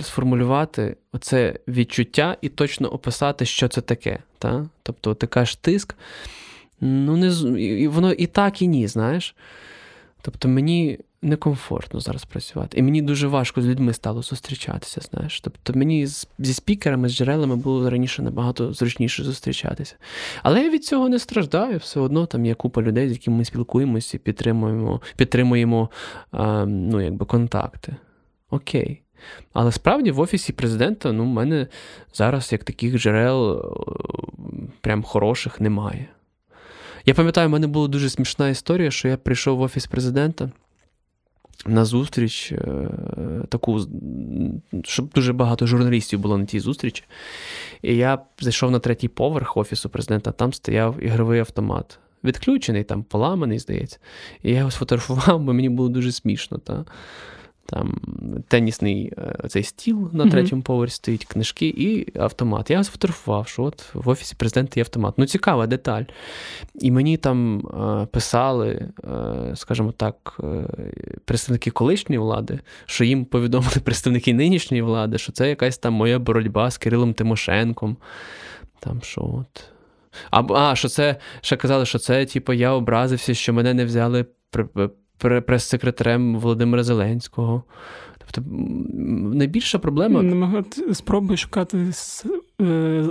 сформулювати 0.00 0.96
оце 1.12 1.58
відчуття 1.68 2.36
і 2.40 2.48
точно 2.48 2.88
описати, 2.88 3.46
що 3.46 3.68
це 3.68 3.80
таке. 3.80 4.18
Та? 4.38 4.68
Тобто, 4.82 5.14
ти 5.14 5.26
кажеш 5.26 5.56
тиск, 5.56 5.96
ну, 6.80 7.16
не, 7.16 7.88
воно 7.88 8.12
і 8.12 8.26
так, 8.26 8.62
і 8.62 8.68
ні, 8.68 8.88
знаєш. 8.88 9.36
Тобто, 10.22 10.48
мені 10.48 10.98
некомфортно 11.24 12.00
зараз 12.00 12.24
працювати. 12.24 12.78
І 12.78 12.82
мені 12.82 13.02
дуже 13.02 13.28
важко 13.28 13.62
з 13.62 13.66
людьми 13.66 13.92
стало 13.92 14.22
зустрічатися. 14.22 15.00
знаєш. 15.00 15.40
Тобто 15.40 15.72
мені 15.72 16.06
зі 16.38 16.54
спікерами, 16.54 17.08
з 17.08 17.16
джерелами 17.16 17.56
було 17.56 17.90
раніше 17.90 18.22
набагато 18.22 18.72
зручніше 18.72 19.24
зустрічатися. 19.24 19.96
Але 20.42 20.62
я 20.62 20.70
від 20.70 20.84
цього 20.84 21.08
не 21.08 21.18
страждаю. 21.18 21.78
Все 21.78 22.00
одно 22.00 22.26
там 22.26 22.46
є 22.46 22.54
купа 22.54 22.82
людей, 22.82 23.08
з 23.08 23.12
якими 23.12 23.36
ми 23.36 23.44
спілкуємося 23.44 24.16
і 24.16 24.20
підтримуємо 24.20 25.00
підтримуємо 25.16 25.90
а, 26.30 26.64
ну, 26.66 27.00
якби 27.00 27.26
контакти. 27.26 27.96
Окей. 28.50 29.00
Але 29.52 29.72
справді 29.72 30.10
в 30.10 30.20
Офісі 30.20 30.52
президента 30.52 31.12
ну, 31.12 31.24
в 31.24 31.26
мене 31.26 31.66
зараз 32.14 32.52
як 32.52 32.64
таких 32.64 32.98
джерел 32.98 33.62
прям 34.80 35.02
хороших 35.02 35.60
немає. 35.60 36.08
Я 37.06 37.14
пам'ятаю, 37.14 37.48
в 37.48 37.50
мене 37.50 37.66
була 37.66 37.88
дуже 37.88 38.10
смішна 38.10 38.48
історія, 38.48 38.90
що 38.90 39.08
я 39.08 39.16
прийшов 39.16 39.58
в 39.58 39.60
Офіс 39.60 39.86
президента 39.86 40.50
на 41.66 41.84
зустріч 41.84 42.52
е, 42.52 42.88
таку, 43.48 43.80
щоб 44.84 45.08
дуже 45.08 45.32
багато 45.32 45.66
журналістів 45.66 46.18
було 46.18 46.38
на 46.38 46.44
тій 46.44 46.60
зустрічі. 46.60 47.04
І 47.82 47.96
я 47.96 48.18
зайшов 48.40 48.70
на 48.70 48.78
третій 48.78 49.08
поверх 49.08 49.56
офісу 49.56 49.88
президента, 49.88 50.32
там 50.32 50.52
стояв 50.52 51.02
ігровий 51.02 51.40
автомат. 51.40 51.98
Відключений, 52.24 52.84
там 52.84 53.02
поламаний, 53.02 53.58
здається. 53.58 53.98
І 54.42 54.50
я 54.50 54.58
його 54.58 54.70
сфотографував, 54.70 55.40
бо 55.40 55.52
мені 55.52 55.68
було 55.68 55.88
дуже 55.88 56.12
смішно. 56.12 56.58
Та? 56.58 56.84
Там 57.66 58.00
тенісний 58.48 59.12
е, 59.18 59.48
цей 59.48 59.62
стіл 59.62 60.10
на 60.12 60.30
третьому 60.30 60.62
mm-hmm. 60.62 60.66
поверсі 60.66 60.96
стоїть, 60.96 61.24
книжки 61.24 61.66
і 61.68 62.18
автомат. 62.18 62.70
Я 62.70 62.84
сфотографував, 62.84 63.48
що 63.48 63.62
от 63.62 63.94
в 63.94 64.08
офісі 64.08 64.34
президента 64.38 64.72
є 64.76 64.82
автомат. 64.82 65.14
Ну, 65.16 65.26
цікава 65.26 65.66
деталь. 65.66 66.02
І 66.74 66.90
мені 66.90 67.16
там 67.16 67.58
е, 67.58 68.06
писали, 68.06 68.88
е, 69.04 69.56
скажімо 69.56 69.92
так, 69.92 70.40
е, 70.44 70.66
представники 71.24 71.70
колишньої 71.70 72.18
влади, 72.18 72.60
що 72.86 73.04
їм 73.04 73.24
повідомили 73.24 73.80
представники 73.84 74.34
нинішньої 74.34 74.82
влади, 74.82 75.18
що 75.18 75.32
це 75.32 75.48
якась 75.48 75.78
там 75.78 75.94
моя 75.94 76.18
боротьба 76.18 76.70
з 76.70 76.78
Кирилом 76.78 77.14
Тимошенком. 77.14 77.96
Там 78.80 79.00
що 79.02 79.20
от. 79.20 79.64
А, 80.30 80.42
а 80.54 80.74
що 80.74 80.88
це 80.88 81.16
ще 81.40 81.56
казали, 81.56 81.86
що 81.86 81.98
це, 81.98 82.26
типу, 82.26 82.52
я 82.52 82.72
образився, 82.72 83.34
що 83.34 83.52
мене 83.52 83.74
не 83.74 83.84
взяли 83.84 84.26
прес-секретарем 85.18 86.38
Володимира 86.38 86.82
Зеленського. 86.82 87.62
Тобто 88.18 88.50
найбільша 89.36 89.78
проблема. 89.78 90.22
Намагати 90.22 90.94
спробуй 90.94 91.36
шукати 91.36 91.92
е, 92.60 93.04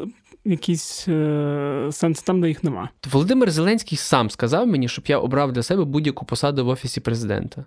якісь 0.46 1.06
е, 1.08 1.90
сенси 1.92 2.24
там, 2.26 2.42
де 2.42 2.48
їх 2.48 2.64
нема. 2.64 2.90
Володимир 3.12 3.52
Зеленський 3.52 3.98
сам 3.98 4.30
сказав 4.30 4.68
мені, 4.68 4.88
щоб 4.88 5.06
я 5.08 5.18
обрав 5.18 5.52
для 5.52 5.64
себе 5.64 5.84
будь-яку 5.84 6.26
посаду 6.26 6.66
в 6.66 6.68
Офісі 6.68 7.02
президента. 7.02 7.66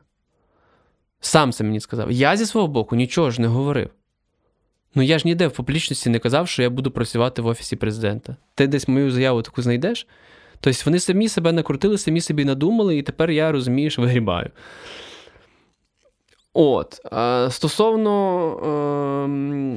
Сам 1.20 1.53
це 1.53 1.64
мені 1.64 1.81
сказав. 1.81 2.12
Я 2.12 2.37
зі 2.37 2.46
свого 2.46 2.68
боку 2.68 2.96
нічого 2.96 3.31
ж 3.31 3.40
не 3.40 3.46
говорив. 3.46 3.90
Ну 4.94 5.03
я 5.03 5.18
ж 5.18 5.29
ніде 5.29 5.46
в 5.46 5.53
публічності 5.53 6.11
не 6.11 6.18
казав, 6.18 6.49
що 6.49 6.62
я 6.62 6.70
буду 6.70 6.90
працювати 6.90 7.42
в 7.42 7.46
Офісі 7.46 7.77
президента. 7.77 8.37
Ти 8.55 8.66
десь 8.66 8.88
мою 8.88 9.11
заяву 9.11 9.42
таку 9.42 9.62
знайдеш? 9.62 10.07
Тобто 10.61 10.83
вони 10.87 11.01
самі 11.01 11.29
себе 11.29 11.53
накрутили, 11.53 11.99
самі 11.99 12.21
собі 12.21 12.45
надумали, 12.45 12.99
і 12.99 13.03
тепер 13.03 13.31
я 13.31 13.53
розумієш, 13.53 13.99
вигрібаю. 13.99 14.51
От, 16.59 17.01
стосовно 17.53 18.12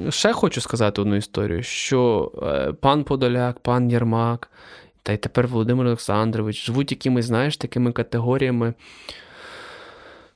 е, 0.08 0.12
ще 0.12 0.34
хочу 0.34 0.62
сказати 0.62 1.02
одну 1.02 1.16
історію: 1.16 1.64
що 1.64 2.32
е, 2.44 2.74
пан 2.74 3.04
Подоляк, 3.04 3.60
пан 3.60 3.92
Єрмак, 3.92 4.52
та 5.04 5.14
й 5.14 5.18
тепер 5.18 5.48
Володимир 5.48 5.88
Олександрович 5.88 6.66
живуть 6.66 6.92
якимись, 6.92 7.26
знаєш, 7.26 7.58
такими 7.58 7.92
категоріями 7.92 8.74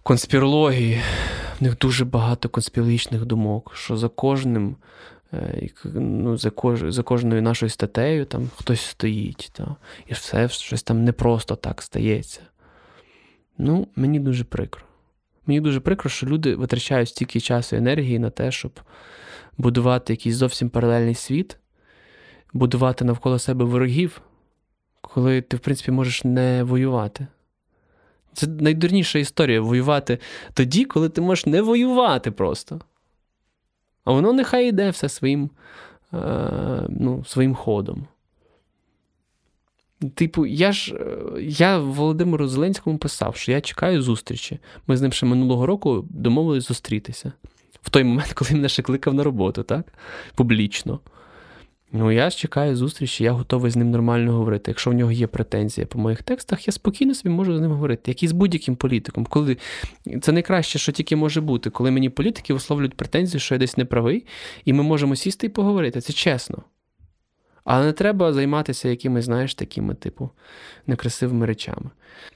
конспірології. 0.04 1.02
В 1.60 1.64
них 1.64 1.78
дуже 1.78 2.06
багато 2.06 2.50
конспірологічних 2.50 3.26
думок, 3.26 3.72
що 3.76 3.98
за 3.98 4.10
кожним 4.10 4.76
Е, 5.34 5.70
ну, 5.94 6.38
За 6.38 6.50
кож, 6.50 6.84
за 6.88 7.04
кожною 7.04 7.42
нашою 7.42 7.70
статтею 7.70 8.26
там 8.26 8.50
хтось 8.56 8.82
стоїть. 8.82 9.50
Та, 9.54 9.76
І 10.08 10.14
все 10.14 10.50
щось 10.50 10.84
там 10.84 11.04
не 11.04 11.12
просто 11.12 11.56
так 11.56 11.82
стається. 11.82 12.42
Ну, 13.58 13.88
мені 13.96 14.20
дуже 14.20 14.44
прикро. 14.44 14.84
Мені 15.46 15.62
дуже 15.62 15.80
прикро, 15.80 16.10
що 16.10 16.26
люди 16.26 16.56
витрачають 16.56 17.10
стільки 17.10 17.40
часу 17.40 17.76
і 17.76 17.80
енергії 17.80 18.20
на 18.20 18.30
те, 18.30 18.52
щоб 18.52 18.80
будувати 19.58 20.14
якийсь 20.14 20.36
зовсім 20.36 20.70
паралельний 20.70 21.16
світ, 21.16 21.58
будувати 22.54 23.06
навколо 23.06 23.40
себе 23.40 23.66
ворогів, 23.66 24.22
коли 25.02 25.42
ти, 25.42 25.58
в 25.58 25.60
принципі, 25.60 25.92
можеш 25.92 26.24
не 26.24 26.64
воювати. 26.64 27.28
Це 28.34 28.48
найдурніша 28.48 29.20
історія 29.20 29.62
воювати 29.62 30.20
тоді, 30.54 30.86
коли 30.86 31.10
ти 31.10 31.22
можеш 31.22 31.46
не 31.46 31.62
воювати 31.62 32.32
просто. 32.32 32.82
А 34.06 34.12
воно 34.12 34.34
нехай 34.34 34.70
йде 34.70 34.90
все 34.90 35.10
своїм 35.10 35.50
е, 36.14 36.86
ну, 36.90 37.24
своїм 37.26 37.56
ходом. 37.56 38.08
Типу, 40.16 40.46
я 40.46 40.72
ж 40.72 40.96
я 41.40 41.80
Володимиру 41.80 42.48
Зеленському 42.48 42.98
писав, 42.98 43.36
що 43.36 43.52
я 43.52 43.62
чекаю 43.62 44.02
зустрічі. 44.02 44.60
Ми 44.88 44.98
з 44.98 45.02
ним 45.02 45.12
ще 45.12 45.26
минулого 45.26 45.66
року 45.66 46.06
домовились 46.10 46.68
зустрітися. 46.68 47.34
В 47.82 47.90
той 47.90 48.04
момент, 48.04 48.34
коли 48.36 48.50
він 48.52 48.58
мене 48.58 48.70
ще 48.70 48.82
кликав 48.82 49.14
на 49.14 49.24
роботу, 49.24 49.64
так? 49.64 49.94
Публічно. 50.36 51.00
Ну, 51.96 52.12
я 52.12 52.32
чекаю 52.32 52.76
зустрічі, 52.76 53.24
я 53.24 53.32
готовий 53.32 53.72
з 53.72 53.76
ним 53.76 53.92
нормально 53.92 54.34
говорити. 54.34 54.72
Якщо 54.72 54.90
в 54.90 54.94
нього 54.94 55.12
є 55.12 55.28
претензія 55.28 55.88
по 55.88 56.00
моїх 56.00 56.24
текстах, 56.24 56.68
я 56.68 56.72
спокійно 56.72 57.16
собі 57.16 57.36
можу 57.36 57.58
з 57.58 57.62
ним 57.62 57.72
говорити, 57.72 58.12
як 58.12 58.24
і 58.24 58.28
з 58.28 58.32
будь-яким 58.32 58.76
політиком. 58.76 59.26
Коли 59.26 59.58
Це 60.22 60.32
найкраще, 60.32 60.80
що 60.80 60.92
тільки 60.92 61.16
може 61.16 61.42
бути, 61.42 61.70
коли 61.70 61.92
мені 61.92 62.10
політики 62.10 62.54
висловлюють 62.54 62.94
претензії, 62.94 63.40
що 63.40 63.56
я 63.56 63.60
десь 63.60 63.78
не 63.78 63.86
правий, 63.86 64.26
і 64.66 64.74
ми 64.74 64.84
можемо 64.84 65.16
сісти 65.16 65.48
і 65.48 65.50
поговорити. 65.50 66.02
Це 66.02 66.14
чесно. 66.14 66.64
Але 67.66 67.86
не 67.86 67.92
треба 67.94 68.34
займатися 68.34 68.90
якимись, 68.90 69.26
знаєш, 69.26 69.56
такими, 69.56 69.96
типу, 69.96 70.30
некрасивими 70.88 71.46
речами. 71.46 71.90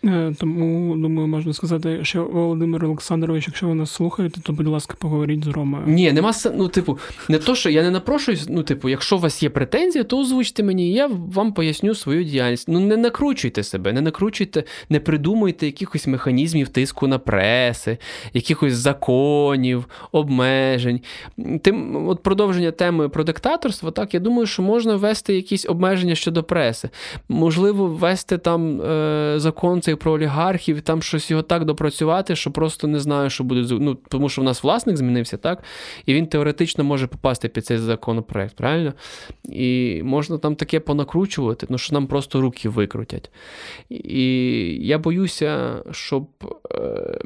Е, 0.05 0.33
тому, 0.39 0.95
думаю, 0.97 1.27
можна 1.27 1.53
сказати, 1.53 1.99
що 2.03 2.23
Володимир 2.25 2.85
Олександрович, 2.85 3.47
якщо 3.47 3.67
ви 3.67 3.75
нас 3.75 3.91
слухаєте, 3.91 4.41
то, 4.41 4.53
будь 4.53 4.67
ласка, 4.67 4.95
поговоріть 4.99 5.43
з 5.43 5.47
Ромою. 5.47 5.83
Ні, 5.87 6.11
нема 6.11 6.31
ну, 6.55 6.67
типу, 6.67 6.99
не 7.29 7.37
то, 7.37 7.55
що 7.55 7.69
я 7.69 7.83
не 7.83 7.91
напрошуюсь, 7.91 8.45
ну, 8.49 8.63
типу, 8.63 8.89
якщо 8.89 9.15
у 9.15 9.19
вас 9.19 9.43
є 9.43 9.49
претензії, 9.49 10.03
то 10.03 10.19
озвучте 10.19 10.63
мені, 10.63 10.93
я 10.93 11.07
вам 11.07 11.53
поясню 11.53 11.95
свою 11.95 12.23
діяльність. 12.23 12.67
Ну, 12.69 12.79
не 12.79 12.97
накручуйте 12.97 13.63
себе, 13.63 13.93
не 13.93 14.01
накручуйте, 14.01 14.63
не 14.89 14.99
придумуйте 14.99 15.65
якихось 15.65 16.07
механізмів 16.07 16.67
тиску 16.67 17.07
на 17.07 17.19
преси, 17.19 17.97
якихось 18.33 18.73
законів, 18.73 19.85
обмежень. 20.11 21.01
Тим, 21.61 22.07
от 22.07 22.23
продовження 22.23 22.71
теми 22.71 23.09
про 23.09 23.23
диктаторство, 23.23 23.91
так, 23.91 24.13
я 24.13 24.19
думаю, 24.19 24.47
що 24.47 24.61
можна 24.61 24.95
ввести 25.17 25.35
якісь 25.35 25.65
обмеження 25.65 26.15
щодо 26.15 26.43
преси. 26.43 26.89
Можливо, 27.29 27.85
ввести 27.87 28.37
там 28.37 28.81
е, 28.81 29.33
закон 29.37 29.81
цей 29.81 29.95
про 29.95 30.11
олігархів, 30.11 30.81
там 30.81 31.01
щось 31.01 31.31
його 31.31 31.43
так 31.43 31.65
допрацювати, 31.65 32.35
що 32.35 32.51
просто 32.51 32.87
не 32.87 32.99
знаю, 32.99 33.29
що 33.29 33.43
буде. 33.43 33.75
Ну, 33.79 33.97
Тому 34.09 34.29
що 34.29 34.41
в 34.41 34.45
нас 34.45 34.63
власник 34.63 34.97
змінився, 34.97 35.37
так? 35.37 35.63
І 36.05 36.13
він 36.13 36.27
теоретично 36.27 36.83
може 36.83 37.07
попасти 37.07 37.47
під 37.47 37.65
цей 37.65 37.77
законопроект, 37.77 38.55
правильно? 38.55 38.93
І 39.49 40.01
можна 40.03 40.37
там 40.37 40.55
таке 40.55 40.79
понакручувати, 40.79 41.67
ну 41.69 41.77
що 41.77 41.93
нам 41.93 42.07
просто 42.07 42.41
руки 42.41 42.69
викрутять. 42.69 43.31
І 43.89 44.25
я 44.81 44.97
боюся, 44.97 45.83
щоб 45.91 46.27
е, 46.71 47.19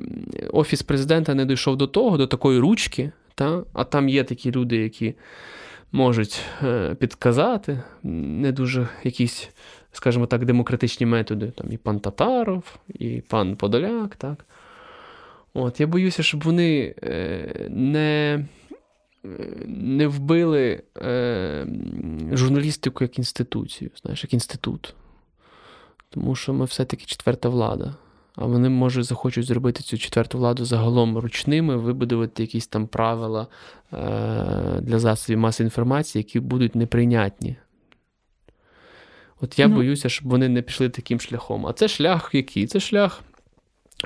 Офіс 0.53 0.81
президента 0.81 1.33
не 1.33 1.45
дійшов 1.45 1.77
до 1.77 1.87
того, 1.87 2.17
до 2.17 2.27
такої 2.27 2.59
ручки, 2.59 3.11
та? 3.35 3.63
а 3.73 3.83
там 3.83 4.09
є 4.09 4.23
такі 4.23 4.51
люди, 4.51 4.77
які. 4.77 5.13
Можуть 5.91 6.41
е, 6.63 6.95
підказати, 6.95 7.83
не 8.03 8.51
дуже 8.51 8.87
якісь 9.03 9.49
скажімо 9.91 10.25
так, 10.25 10.45
демократичні 10.45 11.05
методи. 11.05 11.51
Там 11.51 11.71
І 11.71 11.77
пан 11.77 11.99
Татаров, 11.99 12.63
і 12.87 13.21
пан 13.21 13.55
Подоляк. 13.55 14.15
так. 14.15 14.45
От, 15.53 15.79
Я 15.79 15.87
боюся, 15.87 16.23
щоб 16.23 16.43
вони 16.43 16.95
е, 17.03 17.67
не 17.69 18.45
не 19.65 20.07
вбили 20.07 20.83
е, 20.97 21.65
журналістику 22.31 23.03
як 23.03 23.17
інституцію, 23.17 23.91
знаєш, 24.01 24.23
як 24.23 24.33
інститут. 24.33 24.95
Тому 26.09 26.35
що 26.35 26.53
ми 26.53 26.65
все-таки 26.65 27.05
четверта 27.05 27.49
влада. 27.49 27.95
А 28.35 28.45
вони, 28.45 28.69
може, 28.69 29.03
захочуть 29.03 29.45
зробити 29.45 29.83
цю 29.83 29.97
четверту 29.97 30.37
владу 30.37 30.65
загалом 30.65 31.17
ручними, 31.17 31.77
вибудувати 31.77 32.43
якісь 32.43 32.67
там 32.67 32.87
правила 32.87 33.47
е, 33.93 33.97
для 34.81 34.99
засобів 34.99 35.39
маси 35.39 35.63
інформації, 35.63 36.19
які 36.19 36.39
будуть 36.39 36.75
неприйнятні 36.75 37.55
От 39.41 39.59
я 39.59 39.67
ну. 39.67 39.75
боюся, 39.75 40.09
щоб 40.09 40.27
вони 40.27 40.49
не 40.49 40.61
пішли 40.61 40.89
таким 40.89 41.19
шляхом. 41.19 41.67
А 41.67 41.73
це 41.73 41.87
шлях 41.87 42.29
який? 42.33 42.67
Це 42.67 42.79
шлях 42.79 43.21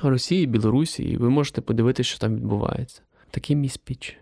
Росії, 0.03 0.45
Білорусі, 0.45 1.03
і 1.03 1.17
ви 1.17 1.29
можете 1.29 1.61
подивитися, 1.61 2.09
що 2.09 2.19
там 2.19 2.35
відбувається. 2.35 3.01
Такий 3.31 3.55
мій 3.55 3.69
спіч. 3.69 4.17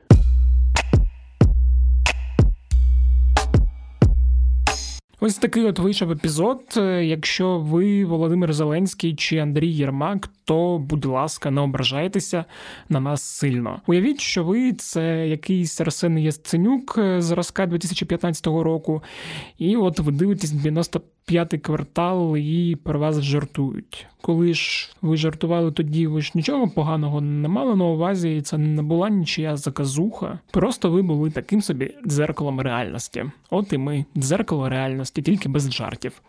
Ось 5.26 5.36
такий 5.36 5.66
от 5.66 5.80
вийшов 5.80 6.12
епізод. 6.12 6.62
Якщо 7.02 7.60
ви 7.60 8.06
Володимир 8.06 8.54
Зеленський 8.54 9.16
чи 9.16 9.38
Андрій 9.38 9.72
Єрмак, 9.72 10.30
то, 10.44 10.78
будь 10.78 11.06
ласка, 11.06 11.52
не 11.52 11.62
ображайтеся 11.62 12.46
на 12.90 13.00
нас 13.00 13.22
сильно. 13.24 13.82
Уявіть, 13.88 14.20
що 14.20 14.44
ви 14.44 14.74
це 14.74 15.28
якийсь 15.28 15.82
Арсен 15.82 16.18
Ясценюк 16.18 17.00
зразка 17.18 17.66
2015 17.66 18.48
року, 18.48 19.04
і 19.58 19.76
от 19.76 20.00
ви 20.00 20.12
дивитесь 20.12 20.52
95-й 21.30 21.58
квартал 21.58 22.38
і 22.38 22.78
про 22.84 23.00
вас 23.00 23.22
жартують. 23.22 24.08
Коли 24.22 24.54
ж 24.54 24.90
ви 25.02 25.18
жартували 25.18 25.72
тоді, 25.72 26.08
ви 26.08 26.22
ж 26.22 26.32
нічого 26.36 26.68
поганого 26.68 27.22
не 27.22 27.48
мали 27.48 27.76
на 27.76 27.86
увазі, 27.86 28.38
і 28.38 28.42
це 28.42 28.58
не 28.58 28.82
була 28.82 29.10
нічия 29.10 29.58
заказуха. 29.58 30.40
Просто 30.52 30.92
ви 30.92 31.02
були 31.02 31.32
таким 31.32 31.62
собі 31.62 31.96
дзеркалом 32.06 32.62
реальності. 32.62 33.26
От 33.50 33.74
і 33.74 33.78
ми 33.78 34.06
дзеркало 34.18 34.70
реальності 34.70 35.22
тільки 35.22 35.50
без 35.50 35.72
жартів. 35.72 36.22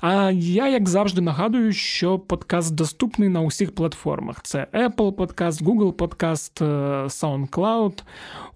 А 0.00 0.30
я, 0.34 0.68
як 0.68 0.88
завжди, 0.88 1.20
нагадую, 1.20 1.72
що 1.72 2.18
подкаст 2.18 2.74
доступний 2.74 3.28
на 3.28 3.40
усіх 3.40 3.74
платформах: 3.74 4.42
це 4.42 4.66
Apple 4.72 5.14
Podcast, 5.14 5.64
Google 5.64 5.92
Podcast, 5.92 6.64
е, 6.64 7.04
SoundCloud. 7.04 8.02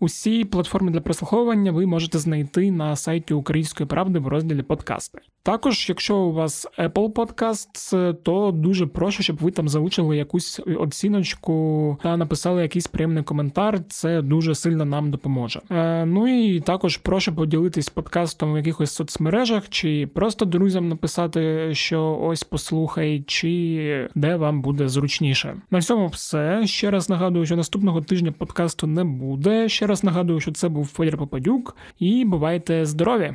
Усі 0.01 0.45
платформи 0.45 0.91
для 0.91 1.01
прослуховування 1.01 1.73
ви 1.73 1.87
можете 1.87 2.19
знайти 2.19 2.71
на 2.71 2.97
сайті 2.97 3.35
Української 3.35 3.87
правди 3.87 4.19
в 4.19 4.29
розділі 4.29 4.63
подкасти. 4.63 5.19
Також, 5.45 5.74
якщо 5.89 6.17
у 6.17 6.33
вас 6.33 6.67
Apple 6.79 7.13
Podcast, 7.13 8.15
то 8.23 8.51
дуже 8.51 8.87
прошу, 8.87 9.23
щоб 9.23 9.37
ви 9.37 9.51
там 9.51 9.69
залишили 9.69 10.17
якусь 10.17 10.61
оціночку 10.79 11.99
та 12.03 12.17
написали 12.17 12.63
якийсь 12.63 12.87
приємний 12.87 13.23
коментар. 13.23 13.81
Це 13.89 14.23
дуже 14.23 14.55
сильно 14.55 14.85
нам 14.85 15.11
допоможе. 15.11 15.61
Е, 15.71 16.07
ну 16.07 16.29
і 16.29 16.61
також 16.61 16.97
прошу 16.97 17.35
поділитись 17.35 17.89
подкастом 17.89 18.55
в 18.55 18.57
якихось 18.57 18.91
соцмережах, 18.91 19.69
чи 19.69 20.07
просто 20.15 20.45
друзям 20.45 20.89
написати, 20.89 21.71
що 21.75 22.19
ось 22.23 22.45
послухай, 22.45 23.25
чи 23.27 24.09
де 24.15 24.37
вам 24.37 24.63
буде 24.63 24.89
зручніше. 24.89 25.57
На 25.71 25.83
цьому 25.83 26.07
все. 26.07 26.67
Ще 26.67 26.91
раз 26.91 27.09
нагадую, 27.09 27.47
що 27.47 27.57
наступного 27.57 28.01
тижня 28.01 28.33
подкасту 28.33 28.87
не 28.87 29.05
буде. 29.05 29.69
Ще 29.69 29.87
раз 29.87 30.05
нагадую, 30.05 30.41
що 30.41 30.53
це 30.53 30.69
був 30.69 30.87
Федір 30.87 31.19
Попадюк, 31.19 31.77
і 31.99 32.25
бувайте 32.25 32.87
здорові! 32.87 33.35